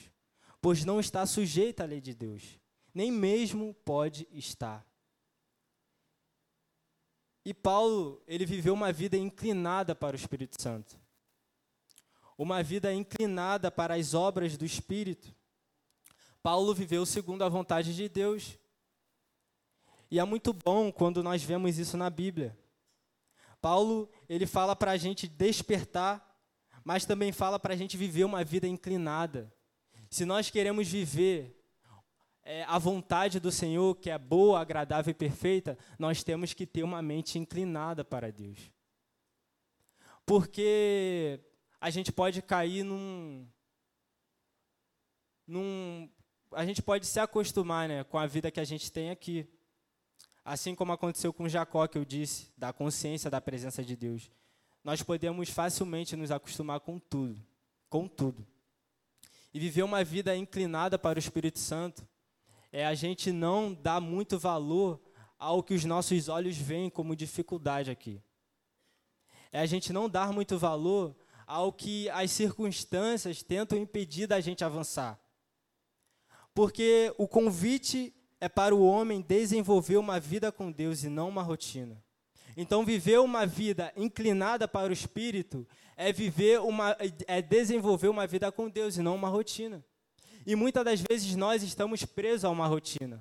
pois 0.62 0.84
não 0.84 1.00
está 1.00 1.26
sujeita 1.26 1.84
à 1.84 1.86
lei 1.86 2.02
de 2.02 2.14
Deus, 2.14 2.60
nem 2.94 3.10
mesmo 3.10 3.74
pode 3.86 4.28
estar. 4.32 4.86
E 7.48 7.54
Paulo, 7.54 8.22
ele 8.28 8.46
viveu 8.46 8.74
uma 8.74 8.92
vida 8.92 9.16
inclinada 9.16 9.96
para 9.96 10.18
o 10.18 10.20
Espírito 10.20 10.62
Santo. 10.62 11.00
Uma 12.38 12.62
vida 12.62 12.94
inclinada 12.94 13.72
para 13.72 13.96
as 13.96 14.14
obras 14.14 14.58
do 14.58 14.66
Espírito. 14.66 15.34
Paulo 16.44 16.74
viveu 16.74 17.06
segundo 17.06 17.46
a 17.46 17.48
vontade 17.48 17.96
de 17.96 18.10
Deus. 18.10 18.60
E 20.12 20.20
é 20.20 20.26
muito 20.26 20.52
bom 20.52 20.92
quando 20.92 21.24
nós 21.24 21.42
vemos 21.42 21.78
isso 21.78 21.96
na 21.96 22.10
Bíblia. 22.10 22.60
Paulo, 23.62 24.10
ele 24.28 24.46
fala 24.46 24.76
para 24.76 24.92
a 24.92 24.98
gente 24.98 25.26
despertar, 25.26 26.38
mas 26.84 27.06
também 27.06 27.32
fala 27.32 27.58
para 27.58 27.74
a 27.74 27.78
gente 27.78 27.96
viver 27.96 28.26
uma 28.26 28.44
vida 28.44 28.68
inclinada. 28.68 29.50
Se 30.10 30.26
nós 30.26 30.50
queremos 30.50 30.86
viver 30.86 31.57
é, 32.48 32.64
a 32.64 32.80
vontade 32.80 33.42
do 33.42 33.52
Senhor, 33.52 33.94
que 33.98 34.10
é 34.10 34.18
boa, 34.18 34.62
agradável 34.62 35.12
e 35.12 35.14
perfeita, 35.14 35.78
nós 36.00 36.24
temos 36.24 36.54
que 36.54 36.66
ter 36.66 36.82
uma 36.82 37.02
mente 37.02 37.38
inclinada 37.38 38.06
para 38.06 38.32
Deus. 38.32 38.72
Porque 40.26 41.42
a 41.82 41.90
gente 41.90 42.10
pode 42.10 42.42
cair 42.42 42.84
num, 42.84 43.46
num 45.46 46.10
a 46.54 46.66
gente 46.66 46.82
pode 46.82 47.06
se 47.06 47.20
acostumar 47.20 47.90
né, 47.90 48.06
com 48.06 48.18
a 48.18 48.26
vida 48.26 48.50
que 48.50 48.62
a 48.62 48.64
gente 48.64 48.90
tem 48.90 49.10
aqui. 49.10 49.46
Assim 50.46 50.74
como 50.74 50.94
aconteceu 50.94 51.34
com 51.34 51.50
Jacó, 51.50 51.86
que 51.86 51.98
eu 51.98 52.06
disse, 52.06 52.50
da 52.58 52.72
consciência 52.72 53.30
da 53.30 53.42
presença 53.42 53.84
de 53.84 53.98
Deus. 53.98 54.32
Nós 54.86 55.04
podemos 55.04 55.50
facilmente 55.50 56.16
nos 56.16 56.32
acostumar 56.32 56.80
com 56.80 56.98
tudo, 56.98 57.46
com 57.90 58.08
tudo. 58.08 58.48
E 59.54 59.60
viver 59.60 59.84
uma 59.84 60.02
vida 60.02 60.34
inclinada 60.34 60.98
para 60.98 61.18
o 61.18 61.20
Espírito 61.20 61.60
Santo 61.60 62.08
é 62.78 62.86
a 62.86 62.94
gente 62.94 63.32
não 63.32 63.74
dar 63.74 64.00
muito 64.00 64.38
valor 64.38 65.02
ao 65.40 65.64
que 65.64 65.74
os 65.74 65.84
nossos 65.84 66.30
olhos 66.30 66.56
veem 66.56 66.92
como 66.92 67.16
dificuldade 67.16 67.90
aqui. 67.90 68.22
É 69.52 69.60
a 69.60 69.66
gente 69.66 69.92
não 69.92 70.08
dar 70.08 70.32
muito 70.32 70.60
valor 70.60 71.16
ao 71.48 71.74
que 71.74 72.08
as 72.12 72.30
circunstâncias 72.30 73.42
tentam 73.42 73.80
impedir 73.80 74.28
da 74.28 74.40
gente 74.40 74.64
avançar. 74.64 75.20
Porque 76.54 77.12
o 77.18 77.28
convite 77.28 78.14
é 78.40 78.48
para 78.48 78.76
o 78.76 78.86
homem 78.86 79.22
desenvolver 79.22 79.98
uma 79.98 80.20
vida 80.20 80.52
com 80.52 80.72
Deus 80.72 81.04
e 81.04 81.10
não 81.10 81.30
uma 81.30 81.42
rotina. 81.42 82.00
Então, 82.56 82.86
viver 82.86 83.20
uma 83.20 83.48
vida 83.48 83.92
inclinada 83.98 84.68
para 84.68 84.92
o 84.92 84.94
espírito 84.94 85.68
é 85.96 86.14
viver 86.14 86.62
uma 86.62 86.96
é 87.26 87.42
desenvolver 87.42 88.08
uma 88.08 88.28
vida 88.28 88.52
com 88.52 88.70
Deus 88.70 88.98
e 88.98 89.02
não 89.02 89.16
uma 89.16 89.30
rotina. 89.30 89.84
E 90.48 90.56
muitas 90.56 90.86
das 90.86 91.02
vezes 91.02 91.36
nós 91.36 91.62
estamos 91.62 92.06
presos 92.06 92.46
a 92.46 92.50
uma 92.50 92.66
rotina. 92.68 93.20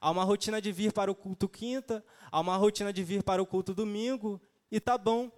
Há 0.00 0.10
uma 0.10 0.24
rotina 0.24 0.58
de 0.58 0.72
vir 0.72 0.90
para 0.90 1.12
o 1.12 1.14
culto 1.14 1.46
quinta, 1.46 2.02
há 2.30 2.40
uma 2.40 2.56
rotina 2.56 2.90
de 2.90 3.04
vir 3.04 3.22
para 3.22 3.42
o 3.42 3.46
culto 3.46 3.74
domingo, 3.74 4.40
e 4.70 4.80
tá 4.80 4.96
bom. 4.96 5.30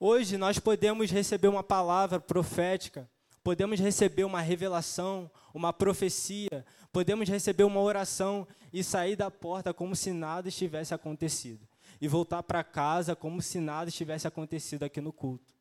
Hoje 0.00 0.38
nós 0.38 0.58
podemos 0.58 1.10
receber 1.10 1.48
uma 1.48 1.62
palavra 1.62 2.18
profética, 2.18 3.06
podemos 3.42 3.78
receber 3.78 4.24
uma 4.24 4.40
revelação, 4.40 5.30
uma 5.52 5.74
profecia, 5.74 6.64
podemos 6.90 7.28
receber 7.28 7.64
uma 7.64 7.80
oração 7.82 8.48
e 8.72 8.82
sair 8.82 9.16
da 9.16 9.30
porta 9.30 9.74
como 9.74 9.94
se 9.94 10.10
nada 10.10 10.48
estivesse 10.48 10.94
acontecido. 10.94 11.68
E 12.00 12.08
voltar 12.08 12.42
para 12.42 12.64
casa 12.64 13.14
como 13.14 13.42
se 13.42 13.60
nada 13.60 13.90
estivesse 13.90 14.26
acontecido 14.26 14.84
aqui 14.84 15.02
no 15.02 15.12
culto. 15.12 15.52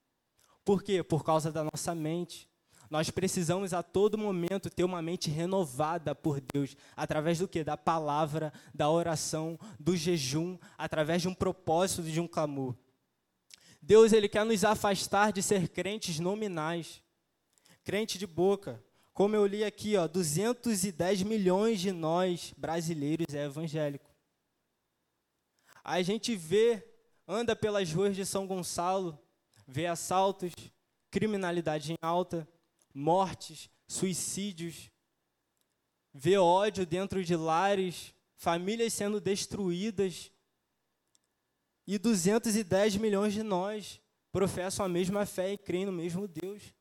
Por 0.64 0.82
quê? 0.82 1.04
Por 1.04 1.22
causa 1.22 1.52
da 1.52 1.66
nossa 1.66 1.94
mente. 1.94 2.48
Nós 2.94 3.10
precisamos 3.10 3.74
a 3.74 3.82
todo 3.82 4.20
momento 4.20 4.70
ter 4.70 4.84
uma 4.84 5.02
mente 5.02 5.28
renovada 5.28 6.14
por 6.14 6.40
Deus, 6.40 6.78
através 6.96 7.40
do 7.40 7.48
que? 7.48 7.64
Da 7.64 7.76
palavra, 7.76 8.54
da 8.72 8.88
oração, 8.88 9.60
do 9.80 9.98
jejum, 9.98 10.60
através 10.78 11.24
de 11.24 11.28
um 11.28 11.34
propósito, 11.34 12.04
de 12.04 12.22
um 12.22 12.28
clamor. 12.28 12.76
Deus 13.82 14.14
ele 14.14 14.30
quer 14.30 14.46
nos 14.46 14.64
afastar 14.64 15.34
de 15.34 15.42
ser 15.42 15.70
crentes 15.70 16.20
nominais, 16.20 17.02
crente 17.84 18.20
de 18.20 18.28
boca, 18.28 18.80
como 19.12 19.36
eu 19.36 19.48
li 19.48 19.64
aqui, 19.64 19.98
ó, 19.98 20.08
210 20.08 21.24
milhões 21.24 21.80
de 21.82 21.92
nós 21.92 22.54
brasileiros 22.56 23.34
é 23.34 23.46
evangélico. 23.46 24.12
A 25.84 26.00
gente 26.04 26.36
vê, 26.36 26.88
anda 27.28 27.56
pelas 27.56 27.92
ruas 27.92 28.16
de 28.16 28.24
São 28.24 28.46
Gonçalo, 28.46 29.18
vê 29.68 29.88
assaltos, 29.88 30.54
criminalidade 31.10 31.92
em 31.92 31.98
alta, 32.00 32.48
mortes, 32.94 33.70
suicídios, 33.88 34.92
vê 36.14 36.38
ódio 36.38 36.86
dentro 36.86 37.24
de 37.24 37.36
lares, 37.36 38.14
famílias 38.36 38.94
sendo 38.94 39.20
destruídas. 39.20 40.32
E 41.86 41.98
210 41.98 42.98
milhões 42.98 43.34
de 43.34 43.44
nós 43.44 44.02
professam 44.32 44.86
a 44.86 44.90
mesma 44.90 45.26
fé 45.26 45.54
e 45.54 45.58
creem 45.58 45.86
no 45.86 45.92
mesmo 45.92 46.28
Deus. 46.28 46.74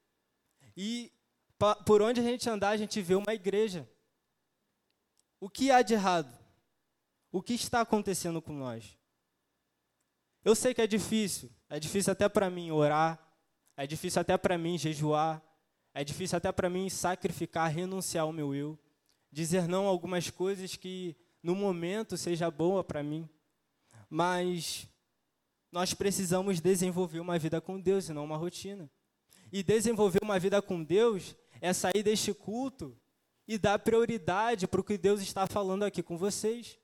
E 0.77 1.13
por 1.85 2.03
onde 2.03 2.21
a 2.21 2.25
gente 2.25 2.49
andar, 2.49 2.71
a 2.71 2.77
gente 2.77 3.01
vê 3.01 3.15
uma 3.15 3.35
igreja. 3.35 3.89
O 5.41 5.49
que 5.49 5.71
há 5.71 5.83
de 5.83 5.95
errado? 5.95 6.33
O 7.31 7.43
que 7.43 7.55
está 7.55 7.81
acontecendo 7.81 8.41
com 8.41 8.53
nós? 8.53 8.97
Eu 10.45 10.55
sei 10.55 10.75
que 10.75 10.83
é 10.83 10.87
difícil, 10.87 11.51
é 11.69 11.79
difícil 11.79 12.13
até 12.13 12.29
para 12.29 12.51
mim 12.51 12.71
orar, 12.71 13.19
é 13.77 13.87
difícil 13.87 14.21
até 14.21 14.37
para 14.37 14.59
mim 14.59 14.77
jejuar, 14.77 15.43
É 15.95 16.03
difícil 16.03 16.37
até 16.37 16.51
para 16.51 16.71
mim 16.71 16.89
sacrificar, 16.89 17.71
renunciar 17.71 18.25
ao 18.25 18.33
meu 18.33 18.55
eu, 18.55 18.79
dizer 19.31 19.69
não 19.69 19.87
a 19.87 19.91
algumas 19.91 20.31
coisas 20.31 20.77
que 20.77 21.17
no 21.43 21.55
momento 21.55 22.17
seja 22.17 22.51
boa 22.51 22.83
para 22.83 23.03
mim. 23.03 23.29
Mas 24.09 24.89
nós 25.71 25.95
precisamos 25.95 26.61
desenvolver 26.61 27.21
uma 27.21 27.39
vida 27.39 27.61
com 27.61 27.81
Deus 27.81 28.09
e 28.09 28.13
não 28.13 28.25
uma 28.25 28.37
rotina. 28.37 28.91
E 29.51 29.63
desenvolver 29.63 30.21
uma 30.23 30.39
vida 30.39 30.61
com 30.63 30.83
Deus 30.83 31.37
é 31.61 31.73
sair 31.73 32.03
deste 32.03 32.33
culto 32.33 32.97
e 33.47 33.59
dar 33.59 33.79
prioridade 33.79 34.67
para 34.67 34.81
o 34.81 34.85
que 34.85 34.97
Deus 34.97 35.21
está 35.21 35.47
falando 35.47 35.83
aqui 35.83 36.03
com 36.03 36.17
vocês. 36.17 36.79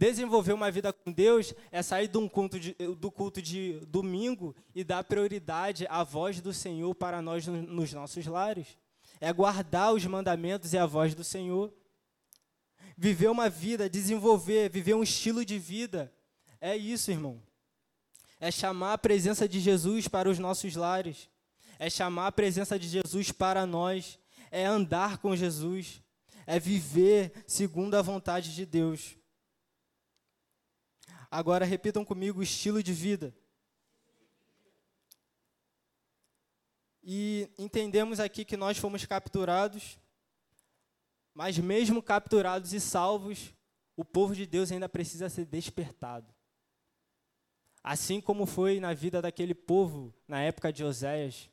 Desenvolver 0.00 0.54
uma 0.54 0.70
vida 0.70 0.94
com 0.94 1.12
Deus 1.12 1.52
é 1.70 1.82
sair 1.82 2.08
de 2.08 2.16
um 2.16 2.26
culto 2.26 2.58
de, 2.58 2.72
do 2.96 3.10
culto 3.10 3.42
de 3.42 3.80
domingo 3.86 4.56
e 4.74 4.82
dar 4.82 5.04
prioridade 5.04 5.86
à 5.90 6.02
voz 6.02 6.40
do 6.40 6.54
Senhor 6.54 6.94
para 6.94 7.20
nós 7.20 7.46
nos 7.46 7.92
nossos 7.92 8.24
lares. 8.24 8.78
É 9.20 9.30
guardar 9.30 9.92
os 9.92 10.06
mandamentos 10.06 10.72
e 10.72 10.78
a 10.78 10.86
voz 10.86 11.14
do 11.14 11.22
Senhor. 11.22 11.70
Viver 12.96 13.28
uma 13.28 13.50
vida, 13.50 13.90
desenvolver, 13.90 14.70
viver 14.70 14.94
um 14.94 15.02
estilo 15.02 15.44
de 15.44 15.58
vida. 15.58 16.10
É 16.58 16.74
isso, 16.74 17.10
irmão. 17.10 17.38
É 18.40 18.50
chamar 18.50 18.94
a 18.94 18.98
presença 18.98 19.46
de 19.46 19.60
Jesus 19.60 20.08
para 20.08 20.30
os 20.30 20.38
nossos 20.38 20.74
lares 20.76 21.28
é 21.78 21.88
chamar 21.88 22.26
a 22.26 22.32
presença 22.32 22.78
de 22.78 22.86
Jesus 22.86 23.32
para 23.32 23.64
nós, 23.64 24.18
é 24.50 24.66
andar 24.66 25.16
com 25.16 25.34
Jesus, 25.34 26.02
é 26.46 26.60
viver 26.60 27.32
segundo 27.46 27.94
a 27.94 28.02
vontade 28.02 28.54
de 28.54 28.66
Deus. 28.66 29.16
Agora 31.30 31.64
repitam 31.64 32.04
comigo 32.04 32.42
estilo 32.42 32.82
de 32.82 32.92
vida. 32.92 33.32
E 37.02 37.48
entendemos 37.56 38.18
aqui 38.18 38.44
que 38.44 38.56
nós 38.56 38.76
fomos 38.76 39.06
capturados, 39.06 39.98
mas 41.32 41.56
mesmo 41.58 42.02
capturados 42.02 42.72
e 42.72 42.80
salvos, 42.80 43.54
o 43.96 44.04
povo 44.04 44.34
de 44.34 44.46
Deus 44.46 44.72
ainda 44.72 44.88
precisa 44.88 45.28
ser 45.28 45.46
despertado. 45.46 46.34
Assim 47.82 48.20
como 48.20 48.44
foi 48.44 48.80
na 48.80 48.92
vida 48.92 49.22
daquele 49.22 49.54
povo 49.54 50.12
na 50.26 50.42
época 50.42 50.72
de 50.72 50.84
Oséias, 50.84 51.48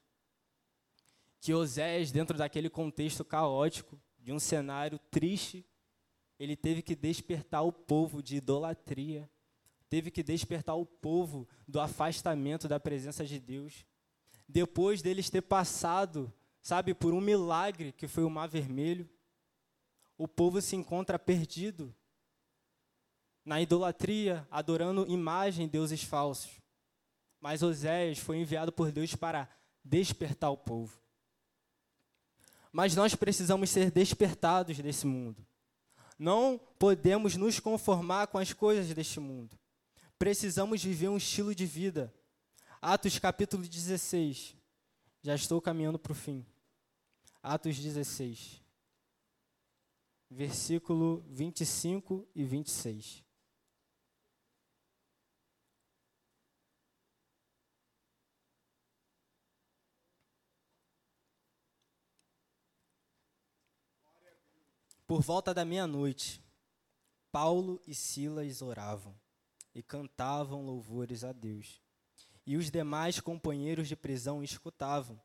que 1.39 1.53
Oséias, 1.53 2.11
dentro 2.11 2.37
daquele 2.37 2.69
contexto 2.69 3.23
caótico, 3.23 3.99
de 4.19 4.33
um 4.33 4.39
cenário 4.39 4.99
triste, 5.09 5.65
ele 6.37 6.55
teve 6.55 6.81
que 6.81 6.95
despertar 6.95 7.61
o 7.61 7.71
povo 7.71 8.21
de 8.21 8.35
idolatria, 8.35 9.29
teve 9.89 10.11
que 10.11 10.23
despertar 10.23 10.75
o 10.75 10.85
povo 10.85 11.47
do 11.67 11.79
afastamento 11.79 12.67
da 12.67 12.79
presença 12.79 13.25
de 13.25 13.39
Deus. 13.39 13.85
Depois 14.47 15.01
deles 15.01 15.29
ter 15.29 15.41
passado, 15.41 16.31
sabe, 16.61 16.93
por 16.93 17.13
um 17.13 17.21
milagre 17.21 17.91
que 17.91 18.07
foi 18.07 18.23
o 18.23 18.29
Mar 18.29 18.47
Vermelho, 18.47 19.09
o 20.17 20.27
povo 20.27 20.61
se 20.61 20.75
encontra 20.75 21.19
perdido 21.19 21.93
na 23.45 23.61
idolatria, 23.61 24.45
adorando 24.51 25.05
imagem 25.07 25.67
deuses 25.67 26.03
falsos. 26.03 26.59
Mas 27.39 27.63
Oséias 27.63 28.17
foi 28.17 28.37
enviado 28.37 28.71
por 28.71 28.91
Deus 28.91 29.15
para 29.15 29.47
despertar 29.83 30.49
o 30.49 30.57
povo. 30.57 30.99
Mas 32.71 32.95
nós 32.95 33.15
precisamos 33.15 33.69
ser 33.69 33.89
despertados 33.89 34.77
desse 34.79 35.05
mundo. 35.05 35.45
Não 36.19 36.59
podemos 36.77 37.35
nos 37.35 37.59
conformar 37.59 38.27
com 38.27 38.37
as 38.37 38.51
coisas 38.51 38.93
deste 38.93 39.19
mundo. 39.19 39.57
Precisamos 40.17 40.83
viver 40.83 41.09
um 41.09 41.17
estilo 41.17 41.53
de 41.53 41.65
vida. 41.65 42.11
Atos 42.81 43.19
capítulo 43.19 43.67
16. 43.67 44.55
Já 45.21 45.35
estou 45.35 45.61
caminhando 45.61 45.99
para 45.99 46.11
o 46.11 46.15
fim. 46.15 46.43
Atos 47.41 47.77
16. 47.77 48.63
Versículo 50.29 51.23
25 51.29 52.27
e 52.33 52.43
26. 52.43 53.23
Por 65.05 65.21
volta 65.21 65.53
da 65.53 65.63
meia-noite, 65.63 66.43
Paulo 67.31 67.79
e 67.87 67.93
Silas 67.93 68.61
oravam 68.61 69.15
e 69.77 69.83
cantavam 69.83 70.65
louvores 70.65 71.23
a 71.23 71.31
Deus. 71.31 71.81
E 72.45 72.57
os 72.57 72.71
demais 72.71 73.19
companheiros 73.19 73.87
de 73.87 73.95
prisão 73.95 74.43
escutavam. 74.43 75.21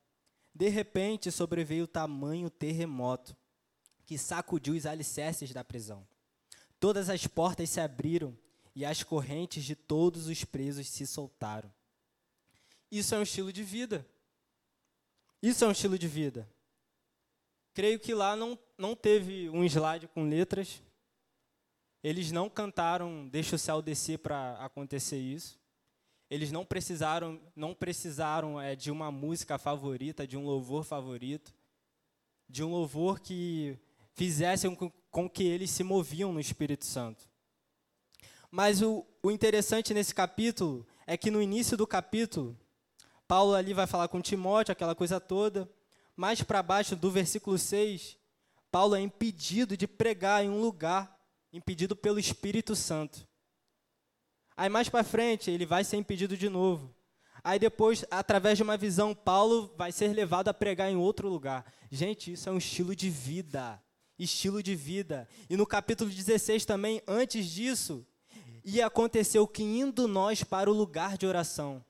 De 0.55 0.69
repente 0.69 1.31
sobreveio 1.31 1.87
tamanho 1.87 2.51
terremoto 2.51 3.37
que 4.05 4.19
sacudiu 4.19 4.75
os 4.75 4.85
alicerces 4.85 5.53
da 5.53 5.65
prisão. 5.65 6.07
Todas 6.79 7.09
as 7.09 7.27
portas 7.27 7.71
se 7.71 7.81
abriram 7.81 8.37
e 8.75 8.85
as 8.85 9.03
correntes 9.03 9.65
de 9.65 9.75
todos 9.75 10.27
os 10.27 10.45
presos 10.45 10.89
se 10.89 11.07
soltaram. 11.07 11.73
Isso 12.91 13.15
é 13.15 13.19
um 13.19 13.23
estilo 13.23 13.53
de 13.53 13.63
vida. 13.63 14.07
Isso 15.41 15.65
é 15.65 15.69
um 15.69 15.73
estilo 15.73 15.99
de 15.99 16.09
vida. 16.09 16.49
Creio 17.73 17.99
que 17.99 18.13
lá 18.13 18.37
não, 18.37 18.59
não 18.77 18.95
teve 18.95 19.49
um 19.49 19.65
slide 19.65 20.09
com 20.09 20.29
letras. 20.29 20.83
Eles 22.03 22.33
não 22.33 22.51
cantaram 22.51 23.29
Deixa 23.29 23.57
o 23.57 23.59
céu 23.59 23.81
descer 23.81 24.19
para 24.19 24.57
acontecer 24.57 25.19
isso. 25.19 25.61
Eles 26.31 26.51
não 26.51 26.65
precisaram, 26.65 27.41
não 27.55 27.75
precisaram 27.75 28.61
é, 28.61 28.75
de 28.75 28.91
uma 28.91 29.11
música 29.11 29.59
favorita, 29.59 30.27
de 30.27 30.37
um 30.37 30.45
louvor 30.45 30.83
favorito, 30.83 31.55
de 32.49 32.65
um 32.65 32.71
louvor 32.71 33.21
que 33.21 33.79
fizesse 34.15 34.67
com, 35.11 35.29
que 35.29 35.45
eles 35.45 35.71
se 35.71 35.85
moviam 35.85 36.33
no 36.33 36.41
Espírito 36.41 36.87
Santo. 36.87 37.29
Mas 38.51 38.81
o, 38.83 39.07
o 39.23 39.31
interessante 39.31 39.93
nesse 39.93 40.15
capítulo 40.15 40.87
é 41.07 41.17
que 41.17 41.31
no 41.31 41.43
início 41.43 41.77
do 41.77 41.87
capítulo, 41.87 42.59
Paulo 43.29 43.55
ali 43.55 43.75
vai 43.75 43.87
falar 43.87 44.09
com 44.09 44.21
Timóteo, 44.21 44.73
aquela 44.73 44.95
coisa 44.95 45.21
toda 45.21 45.69
mais 46.17 46.43
para 46.43 46.63
baixo 46.63 46.95
do 46.95 47.11
versículo 47.11 47.59
6, 47.59 48.17
Paulo 48.71 48.95
é 48.95 49.01
impedido 49.01 49.77
de 49.77 49.87
pregar 49.87 50.45
em 50.45 50.49
um 50.49 50.61
lugar, 50.61 51.12
impedido 51.53 51.95
pelo 51.95 52.19
Espírito 52.19 52.75
Santo. 52.75 53.27
Aí 54.57 54.69
mais 54.69 54.89
para 54.89 55.05
frente, 55.05 55.51
ele 55.51 55.67
vai 55.67 55.85
ser 55.85 55.97
impedido 55.97 56.37
de 56.37 56.49
novo. 56.49 56.95
Aí 57.45 57.59
depois, 57.59 58.05
através 58.11 58.57
de 58.57 58.63
uma 58.63 58.77
visão, 58.77 59.15
Paulo 59.15 59.75
vai 59.77 59.91
ser 59.91 60.13
levado 60.15 60.49
a 60.49 60.55
pregar 60.55 60.91
em 60.91 60.97
outro 60.97 61.29
lugar. 61.29 61.65
Gente, 61.91 62.33
isso 62.33 62.49
é 62.49 62.53
um 62.53 62.59
estilo 62.59 62.95
de 62.95 63.11
vida. 63.11 63.83
Estilo 64.19 64.63
de 64.63 64.77
vida. 64.77 65.29
E 65.51 65.57
no 65.57 65.67
capítulo 65.67 66.09
16 66.09 66.65
também, 66.65 67.03
antes 67.09 67.47
disso, 67.47 68.07
ia 68.65 68.87
acontecer 68.87 69.41
o 69.41 69.49
que 69.49 69.63
indo 69.63 70.07
nós 70.07 70.45
para 70.45 70.71
o 70.71 70.75
lugar 70.75 71.19
de 71.19 71.27
oração. 71.27 71.85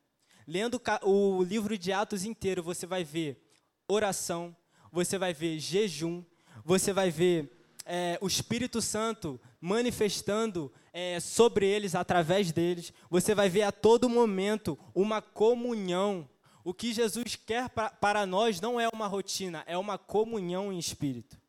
Lendo 0.46 0.81
o 1.03 1.42
livro 1.42 1.77
de 1.77 1.92
Atos 1.92 2.25
inteiro, 2.25 2.62
você 2.62 2.87
vai 2.87 3.05
ver 3.05 3.40
oração, 3.87 4.57
você 4.90 5.18
vai 5.18 5.35
ver 5.35 5.59
jejum, 5.59 6.25
você 6.64 6.92
vai 6.92 7.11
ver 7.11 7.62
é, 7.85 8.18
o 8.21 8.27
Espírito 8.27 8.81
Santo 8.81 9.40
manifestando 9.61 10.73
é, 10.92 11.21
sobre 11.21 11.66
eles, 11.66 11.95
através 11.95 12.53
deles. 12.53 12.92
Você 13.11 13.35
vai 13.35 13.49
ver 13.49 13.62
a 13.62 13.73
todo 13.73 14.09
momento 14.09 14.79
uma 14.95 15.21
comunhão. 15.23 16.29
O 16.64 16.73
que 16.73 16.92
Jesus 16.92 17.37
quer 17.37 17.68
pra, 17.68 17.90
para 17.90 18.27
nós 18.27 18.61
não 18.61 18.81
é 18.81 18.88
uma 18.92 19.07
rotina, 19.07 19.64
é 19.66 19.77
uma 19.77 19.99
comunhão 19.99 20.73
em 20.73 20.79
espírito. 20.79 21.40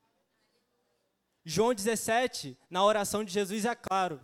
João 1.46 1.74
17, 1.74 2.58
na 2.70 2.84
oração 2.84 3.24
de 3.24 3.32
Jesus, 3.32 3.66
é 3.66 3.76
claro 3.76 4.20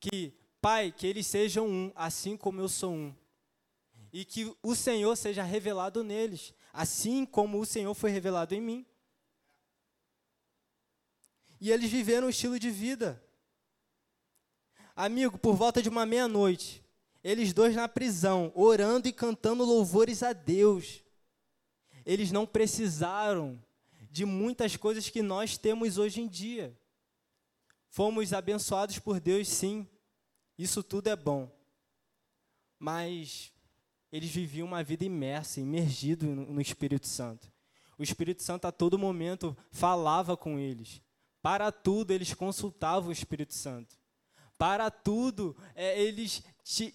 que, 0.00 0.32
Pai, 0.60 0.92
que 0.96 1.06
eles 1.06 1.26
sejam 1.26 1.68
um, 1.68 1.92
assim 1.94 2.36
como 2.36 2.60
eu 2.60 2.68
sou 2.68 2.92
um. 2.92 3.14
E 4.12 4.24
que 4.24 4.52
o 4.62 4.74
Senhor 4.74 5.14
seja 5.16 5.42
revelado 5.42 6.02
neles 6.02 6.54
assim 6.76 7.24
como 7.24 7.58
o 7.58 7.64
Senhor 7.64 7.94
foi 7.94 8.10
revelado 8.10 8.54
em 8.54 8.60
mim. 8.60 8.86
E 11.60 11.70
eles 11.70 11.90
viveram 11.90 12.26
um 12.26 12.30
estilo 12.30 12.58
de 12.58 12.70
vida. 12.70 13.22
Amigo, 14.94 15.38
por 15.38 15.54
volta 15.54 15.82
de 15.82 15.88
uma 15.88 16.06
meia-noite, 16.06 16.82
eles 17.22 17.52
dois 17.52 17.74
na 17.74 17.88
prisão, 17.88 18.52
orando 18.54 19.08
e 19.08 19.12
cantando 19.12 19.64
louvores 19.64 20.22
a 20.22 20.32
Deus. 20.32 21.02
Eles 22.04 22.30
não 22.30 22.46
precisaram 22.46 23.62
de 24.10 24.24
muitas 24.24 24.76
coisas 24.76 25.10
que 25.10 25.22
nós 25.22 25.58
temos 25.58 25.98
hoje 25.98 26.20
em 26.20 26.28
dia. 26.28 26.78
Fomos 27.88 28.32
abençoados 28.32 28.98
por 28.98 29.20
Deus, 29.20 29.48
sim. 29.48 29.86
Isso 30.56 30.82
tudo 30.82 31.08
é 31.08 31.16
bom. 31.16 31.50
Mas 32.78 33.52
eles 34.12 34.30
viviam 34.30 34.66
uma 34.66 34.82
vida 34.84 35.04
imersa, 35.04 35.60
imergido 35.60 36.26
no 36.26 36.60
Espírito 36.60 37.06
Santo. 37.06 37.50
O 37.98 38.02
Espírito 38.02 38.42
Santo 38.42 38.66
a 38.66 38.72
todo 38.72 38.98
momento 38.98 39.56
falava 39.70 40.36
com 40.36 40.58
eles. 40.58 41.02
Para 41.46 41.70
tudo 41.70 42.10
eles 42.10 42.34
consultavam 42.34 43.08
o 43.08 43.12
Espírito 43.12 43.54
Santo. 43.54 43.96
Para 44.58 44.90
tudo 44.90 45.56
é, 45.76 46.02
eles 46.02 46.42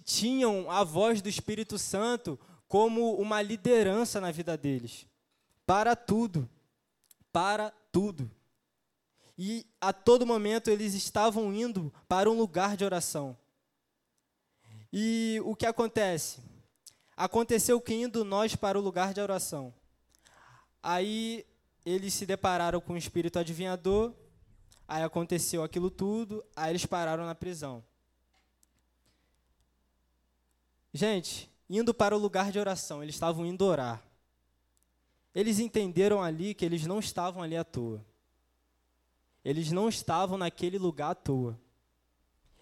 tinham 0.04 0.70
a 0.70 0.84
voz 0.84 1.22
do 1.22 1.30
Espírito 1.30 1.78
Santo 1.80 2.38
como 2.68 3.16
uma 3.16 3.42
liderança 3.42 4.20
na 4.20 4.30
vida 4.30 4.58
deles. 4.58 5.08
para 5.66 5.96
tudo, 5.96 6.50
para 7.32 7.72
tudo. 7.94 8.30
E 9.38 9.66
a 9.80 9.94
todo 9.94 10.28
momento 10.28 10.70
eles 10.70 10.96
estavam 10.96 11.54
indo 11.54 11.94
para 12.06 12.30
um 12.30 12.38
lugar 12.38 12.76
de 12.76 12.84
oração. 12.84 13.38
E 14.92 15.40
o 15.46 15.56
que 15.56 15.66
acontece? 15.66 16.42
Aconteceu 17.16 17.80
que 17.80 17.94
indo 17.94 18.26
nós 18.26 18.54
para 18.54 18.78
o 18.78 18.82
lugar 18.82 19.14
de 19.14 19.22
oração. 19.22 19.74
Aí 20.84 21.46
eles 21.86 22.14
se 22.14 22.26
depararam 22.26 22.82
com 22.82 22.92
o 22.92 22.98
espírito 22.98 23.40
adivinhador, 23.40 24.14
aí 24.92 25.04
aconteceu 25.04 25.64
aquilo 25.64 25.90
tudo, 25.90 26.44
aí 26.54 26.70
eles 26.74 26.86
pararam 26.86 27.26
na 27.26 27.34
prisão. 27.34 27.82
Gente, 30.94 31.50
indo 31.70 31.94
para 31.94 32.14
o 32.14 32.20
lugar 32.20 32.52
de 32.52 32.60
oração, 32.60 33.02
eles 33.02 33.16
estavam 33.16 33.46
indo 33.46 33.64
orar. 33.64 34.04
Eles 35.34 35.60
entenderam 35.60 36.22
ali 36.22 36.54
que 36.54 36.66
eles 36.66 36.86
não 36.86 37.00
estavam 37.00 37.42
ali 37.42 37.56
à 37.56 37.64
toa. 37.64 38.06
Eles 39.46 39.72
não 39.72 39.88
estavam 39.88 40.38
naquele 40.38 40.78
lugar 40.78 41.12
à 41.12 41.16
toa. 41.16 41.58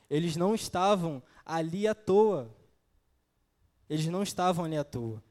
Eles 0.08 0.36
não 0.36 0.54
estavam 0.54 1.24
ali 1.44 1.88
à 1.88 1.96
toa. 1.96 2.56
Eles 3.90 4.06
não 4.06 4.22
estavam 4.22 4.66
ali 4.66 4.78
à 4.78 4.84
toa. 4.84 5.24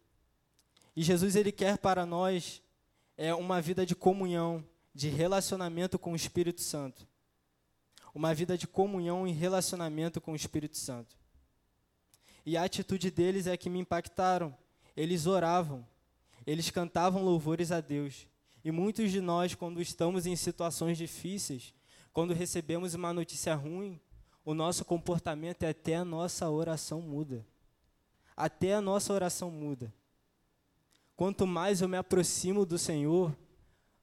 E 0.96 1.02
Jesus 1.04 1.36
ele 1.36 1.52
quer 1.52 1.78
para 1.78 2.04
nós 2.04 2.60
é 3.16 3.32
uma 3.32 3.62
vida 3.62 3.86
de 3.86 3.94
comunhão, 3.94 4.64
de 4.98 5.08
relacionamento 5.08 5.96
com 5.96 6.10
o 6.10 6.16
Espírito 6.16 6.60
Santo. 6.60 7.06
Uma 8.12 8.34
vida 8.34 8.58
de 8.58 8.66
comunhão 8.66 9.28
e 9.28 9.30
relacionamento 9.30 10.20
com 10.20 10.32
o 10.32 10.34
Espírito 10.34 10.76
Santo. 10.76 11.16
E 12.44 12.56
a 12.56 12.64
atitude 12.64 13.08
deles 13.08 13.46
é 13.46 13.56
que 13.56 13.70
me 13.70 13.78
impactaram. 13.78 14.52
Eles 14.96 15.24
oravam, 15.24 15.86
eles 16.44 16.68
cantavam 16.70 17.22
louvores 17.22 17.70
a 17.70 17.80
Deus. 17.80 18.26
E 18.64 18.72
muitos 18.72 19.12
de 19.12 19.20
nós, 19.20 19.54
quando 19.54 19.80
estamos 19.80 20.26
em 20.26 20.34
situações 20.34 20.98
difíceis, 20.98 21.72
quando 22.12 22.34
recebemos 22.34 22.94
uma 22.94 23.12
notícia 23.12 23.54
ruim, 23.54 24.00
o 24.44 24.52
nosso 24.52 24.84
comportamento 24.84 25.62
é 25.62 25.68
até 25.68 25.94
a 25.94 26.04
nossa 26.04 26.50
oração 26.50 27.00
muda. 27.00 27.46
Até 28.36 28.74
a 28.74 28.80
nossa 28.80 29.12
oração 29.12 29.48
muda. 29.48 29.94
Quanto 31.14 31.46
mais 31.46 31.80
eu 31.80 31.88
me 31.88 31.96
aproximo 31.96 32.66
do 32.66 32.76
Senhor, 32.76 33.32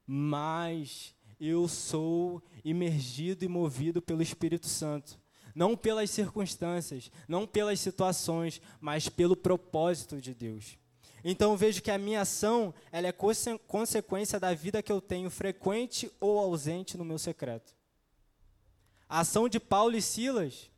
mais 0.06 1.14
eu 1.40 1.68
sou 1.68 2.42
imergido 2.64 3.44
e 3.44 3.48
movido 3.48 4.02
pelo 4.02 4.22
Espírito 4.22 4.68
Santo 4.68 5.20
não 5.56 5.78
pelas 5.78 6.10
circunstâncias, 6.10 7.10
não 7.30 7.48
pelas 7.48 7.80
situações, 7.80 8.62
mas 8.82 9.08
pelo 9.08 9.38
propósito 9.38 10.20
de 10.20 10.34
Deus. 10.34 10.78
Então 11.24 11.56
vejo 11.56 11.82
que 11.82 11.90
a 11.90 11.98
minha 11.98 12.22
ação 12.22 12.74
ela 12.92 13.08
é 13.08 13.12
conse 13.12 13.58
consequência 13.60 14.40
da 14.40 14.54
vida 14.54 14.84
que 14.84 14.92
eu 14.92 15.02
tenho 15.02 15.30
frequente 15.30 16.12
ou 16.20 16.38
ausente 16.38 16.98
no 16.98 17.06
meu 17.06 17.18
secreto. 17.18 17.74
A 19.08 19.22
ação 19.22 19.48
de 19.48 19.60
Paulo 19.60 19.96
e 19.96 20.02
Silas 20.02 20.70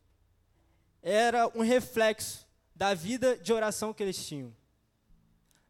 era 1.02 1.48
um 1.54 1.62
reflexo 1.62 2.46
da 2.74 2.94
vida 2.94 3.36
de 3.36 3.52
oração 3.52 3.92
que 3.92 4.02
eles 4.02 4.24
tinham, 4.26 4.54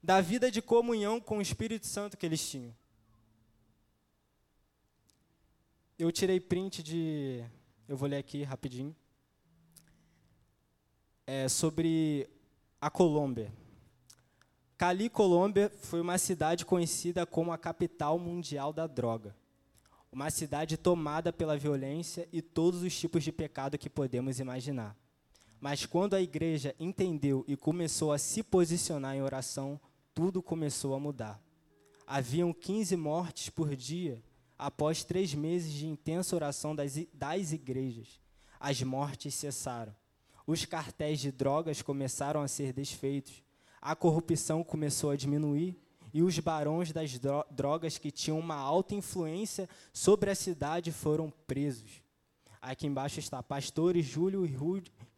da 0.03 0.21
vida 0.21 0.51
de 0.51 0.61
comunhão 0.61 1.19
com 1.19 1.39
o 1.39 1.43
Espírito 1.43 1.87
Santo 1.87 2.17
que 2.17 2.27
eles 2.27 2.47
tinham. 2.49 2.75
Eu 5.99 6.13
tirei 6.13 6.39
print 6.39 6.81
de 6.81 7.45
eu 7.89 7.97
vou 7.97 8.09
ler 8.09 8.19
aqui 8.19 8.45
rapidinho. 8.45 8.95
É 11.27 11.49
sobre 11.49 12.31
a 12.81 12.89
Colômbia. 12.89 13.53
Cali, 14.77 15.11
Colômbia, 15.11 15.69
foi 15.81 16.01
uma 16.01 16.17
cidade 16.17 16.65
conhecida 16.65 17.27
como 17.27 17.51
a 17.51 17.59
capital 17.59 18.17
mundial 18.17 18.73
da 18.73 18.87
droga. 18.87 19.35
Uma 20.13 20.31
cidade 20.31 20.77
tomada 20.77 21.33
pela 21.33 21.59
violência 21.59 22.29
e 22.33 22.41
todos 22.41 22.85
os 22.85 22.97
tipos 22.97 23.25
de 23.25 23.33
pecado 23.33 23.77
que 23.77 23.91
podemos 23.91 24.39
imaginar. 24.39 24.97
Mas 25.61 25.85
quando 25.85 26.15
a 26.15 26.23
igreja 26.23 26.77
entendeu 26.79 27.45
e 27.49 27.57
começou 27.57 28.13
a 28.13 28.19
se 28.19 28.45
posicionar 28.45 29.17
em 29.17 29.23
oração, 29.23 29.81
tudo 30.15 30.41
começou 30.41 30.95
a 30.95 31.01
mudar. 31.01 31.43
Haviam 32.07 32.53
15 32.53 32.97
mortes 32.97 33.51
por 33.51 33.75
dia 33.75 34.23
após 34.59 35.05
três 35.05 35.33
meses 35.35 35.73
de 35.73 35.87
intensa 35.87 36.35
oração 36.35 36.75
das, 36.75 36.97
igrejas, 37.53 38.21
as 38.59 38.83
mortes 38.83 39.35
cessaram. 39.35 39.95
Os 40.47 40.65
cartéis 40.65 41.21
de 41.21 41.31
drogas 41.31 41.83
começaram 41.83 42.43
a 42.43 42.49
ser 42.49 42.73
desfeitos, 42.73 43.45
a 43.81 43.95
corrupção 43.95 44.65
começou 44.65 45.11
a 45.11 45.17
diminuir 45.17 45.77
e 46.13 46.23
os 46.23 46.39
barões 46.39 46.91
das 46.93 47.19
drogas 47.51 47.99
que 47.99 48.11
tinham 48.11 48.39
uma 48.39 48.57
alta 48.57 48.95
influência 48.95 49.69
sobre 49.93 50.31
a 50.31 50.35
cidade 50.35 50.91
foram 50.91 51.31
presos. 51.47 52.03
Aqui 52.61 52.87
embaixo 52.87 53.21
está 53.21 53.43
Pastores 53.43 54.05
Júlio 54.05 54.45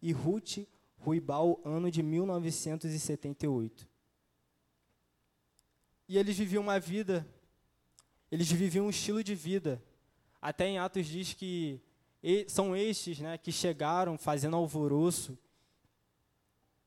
e 0.02 0.12
Ruth 0.12 0.58
Ruibal, 0.98 1.60
ano 1.64 1.90
de 1.90 2.02
1978. 2.02 3.88
E 6.06 6.18
eles 6.18 6.36
viviam 6.36 6.62
uma 6.62 6.78
vida 6.78 7.26
eles 8.30 8.50
viviam 8.50 8.86
um 8.86 8.90
estilo 8.90 9.24
de 9.24 9.34
vida. 9.34 9.82
Até 10.40 10.66
em 10.66 10.78
Atos 10.78 11.06
diz 11.06 11.34
que 11.34 11.80
são 12.48 12.76
estes 12.76 13.18
né, 13.18 13.36
que 13.36 13.50
chegaram 13.50 14.16
fazendo 14.16 14.56
alvoroço 14.56 15.38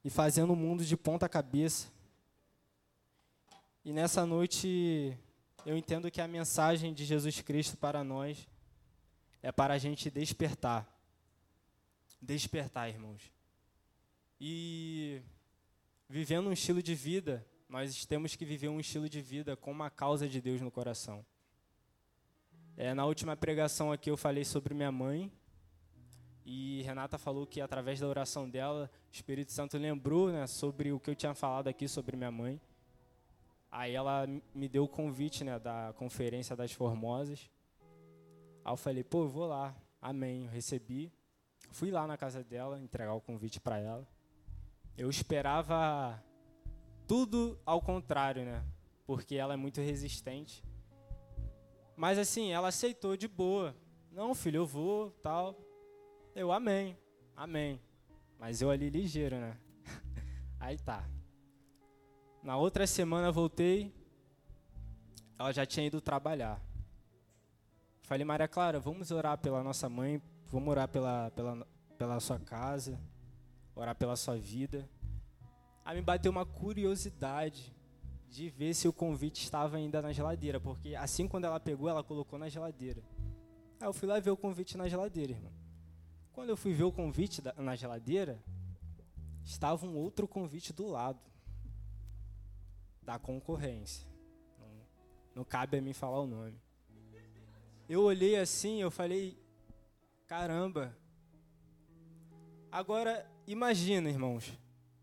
e 0.04 0.10
fazendo 0.10 0.54
o 0.54 0.56
mundo 0.56 0.86
de 0.86 0.96
ponta 0.96 1.28
cabeça. 1.28 1.92
E 3.84 3.92
nessa 3.92 4.26
noite 4.26 5.18
eu 5.66 5.78
entendo 5.78 6.10
que 6.10 6.22
a 6.22 6.28
mensagem 6.28 6.94
de 6.94 7.06
Jesus 7.06 7.42
Cristo 7.42 7.78
para 7.78 8.04
nós 8.04 8.48
é 9.42 9.52
para 9.52 9.74
a 9.74 9.78
gente 9.78 10.10
despertar. 10.10 10.88
Despertar, 12.22 12.90
irmãos. 12.90 13.32
E 14.40 15.22
vivendo 16.08 16.48
um 16.48 16.54
estilo 16.54 16.82
de 16.82 16.96
vida, 16.96 17.46
nós 17.68 18.06
temos 18.06 18.36
que 18.36 18.46
viver 18.46 18.70
um 18.70 18.80
estilo 18.80 19.10
de 19.10 19.22
vida 19.22 19.56
com 19.58 19.72
uma 19.72 19.90
causa 19.90 20.28
de 20.28 20.40
Deus 20.40 20.62
no 20.62 20.72
coração. 20.72 21.26
É, 22.76 22.92
na 22.94 23.06
última 23.06 23.38
pregação 23.38 23.92
aqui 23.92 24.10
eu 24.10 24.18
falei 24.18 24.44
sobre 24.44 24.74
minha 24.74 24.92
mãe. 24.92 25.32
E 26.46 26.82
Renata 26.82 27.18
falou 27.18 27.46
que 27.46 27.62
através 27.62 28.00
da 28.00 28.08
oração 28.08 28.50
dela, 28.50 28.90
o 29.10 29.14
Espírito 29.14 29.52
Santo 29.52 29.78
lembrou 29.78 30.32
né, 30.32 30.48
sobre 30.48 30.92
o 30.92 31.00
que 31.00 31.10
eu 31.10 31.16
tinha 31.16 31.34
falado 31.34 31.68
aqui 31.68 31.88
sobre 31.88 32.18
minha 32.18 32.32
mãe. 32.32 32.60
Aí 33.72 33.94
ela 33.94 34.28
me 34.54 34.68
deu 34.68 34.84
o 34.84 34.88
convite 34.88 35.44
né, 35.44 35.58
da 35.60 35.94
Conferência 35.98 36.56
das 36.56 36.72
Formosas. 36.72 37.50
Aí 38.66 38.74
eu 38.74 38.78
falei, 38.78 39.04
pô, 39.04 39.24
eu 39.24 39.30
vou 39.30 39.48
lá. 39.48 39.76
Amém. 40.02 40.46
Eu 40.46 40.52
recebi. 40.52 41.12
Fui 41.72 41.92
lá 41.92 42.06
na 42.08 42.18
casa 42.18 42.44
dela 42.44 42.80
entregar 42.80 43.14
o 43.14 43.22
convite 43.22 43.60
para 43.60 43.78
ela. 43.78 44.08
Eu 44.98 45.10
esperava 45.10 46.22
tudo 47.08 47.58
ao 47.66 47.82
contrário, 47.82 48.44
né? 48.44 48.64
Porque 49.06 49.36
ela 49.36 49.54
é 49.54 49.58
muito 49.58 49.80
resistente. 49.80 50.64
Mas 51.96 52.18
assim, 52.18 52.52
ela 52.52 52.70
aceitou 52.70 53.16
de 53.16 53.28
boa. 53.28 53.76
Não, 54.12 54.34
filho, 54.34 54.58
eu 54.58 54.66
vou, 54.66 55.12
tal. 55.22 55.56
Eu, 56.36 56.52
amém, 56.52 56.98
amém. 57.36 57.80
Mas 58.40 58.62
eu 58.62 58.70
ali 58.70 58.90
ligeiro, 58.90 59.36
né? 59.38 59.58
Aí 60.60 60.78
tá. 60.78 61.08
Na 62.42 62.58
outra 62.58 62.86
semana 62.86 63.32
voltei, 63.32 63.94
ela 65.38 65.52
já 65.52 65.66
tinha 65.66 65.86
ido 65.86 66.02
trabalhar. 66.02 66.62
Falei, 68.02 68.26
Maria 68.26 68.48
Clara, 68.48 68.80
vamos 68.80 69.12
orar 69.12 69.38
pela 69.38 69.64
nossa 69.64 69.88
mãe, 69.88 70.22
vamos 70.48 70.70
orar 70.70 70.88
pela, 70.88 71.32
pela, 71.32 71.68
pela 71.98 72.20
sua 72.20 72.38
casa, 72.40 73.00
orar 73.76 73.96
pela 73.96 74.16
sua 74.16 74.36
vida. 74.36 74.90
Aí 75.86 75.96
me 75.96 76.02
bateu 76.02 76.32
uma 76.32 76.46
curiosidade 76.46 77.74
de 78.34 78.50
ver 78.50 78.74
se 78.74 78.88
o 78.88 78.94
convite 78.94 79.44
estava 79.44 79.78
ainda 79.78 80.02
na 80.02 80.12
geladeira, 80.12 80.60
porque 80.60 80.96
assim 80.96 81.28
quando 81.28 81.46
ela 81.46 81.60
pegou, 81.60 81.88
ela 81.88 82.04
colocou 82.04 82.40
na 82.40 82.50
geladeira. 82.50 83.04
Aí 83.80 83.88
eu 83.88 83.94
fui 83.94 84.08
lá 84.08 84.20
ver 84.20 84.32
o 84.32 84.38
convite 84.38 84.76
na 84.76 84.90
geladeira, 84.90 85.34
irmão. 85.34 85.54
Quando 86.32 86.50
eu 86.50 86.58
fui 86.58 86.74
ver 86.74 86.84
o 86.84 86.92
convite 86.92 87.44
da, 87.44 87.54
na 87.54 87.76
geladeira, 87.76 88.44
estava 89.44 89.86
um 89.86 89.96
outro 89.96 90.28
convite 90.28 90.74
do 90.74 90.88
lado 90.88 91.20
da 93.04 93.20
concorrência. 93.20 94.08
Não, 94.60 94.68
não 95.36 95.44
cabe 95.44 95.78
a 95.78 95.82
mim 95.82 95.94
falar 95.94 96.20
o 96.20 96.26
nome. 96.26 96.60
Eu 97.88 98.02
olhei 98.02 98.36
assim, 98.36 98.82
eu 98.82 98.90
falei, 98.90 99.38
caramba. 100.26 100.98
Agora 102.72 103.32
imagina, 103.46 104.10
irmãos, 104.10 104.58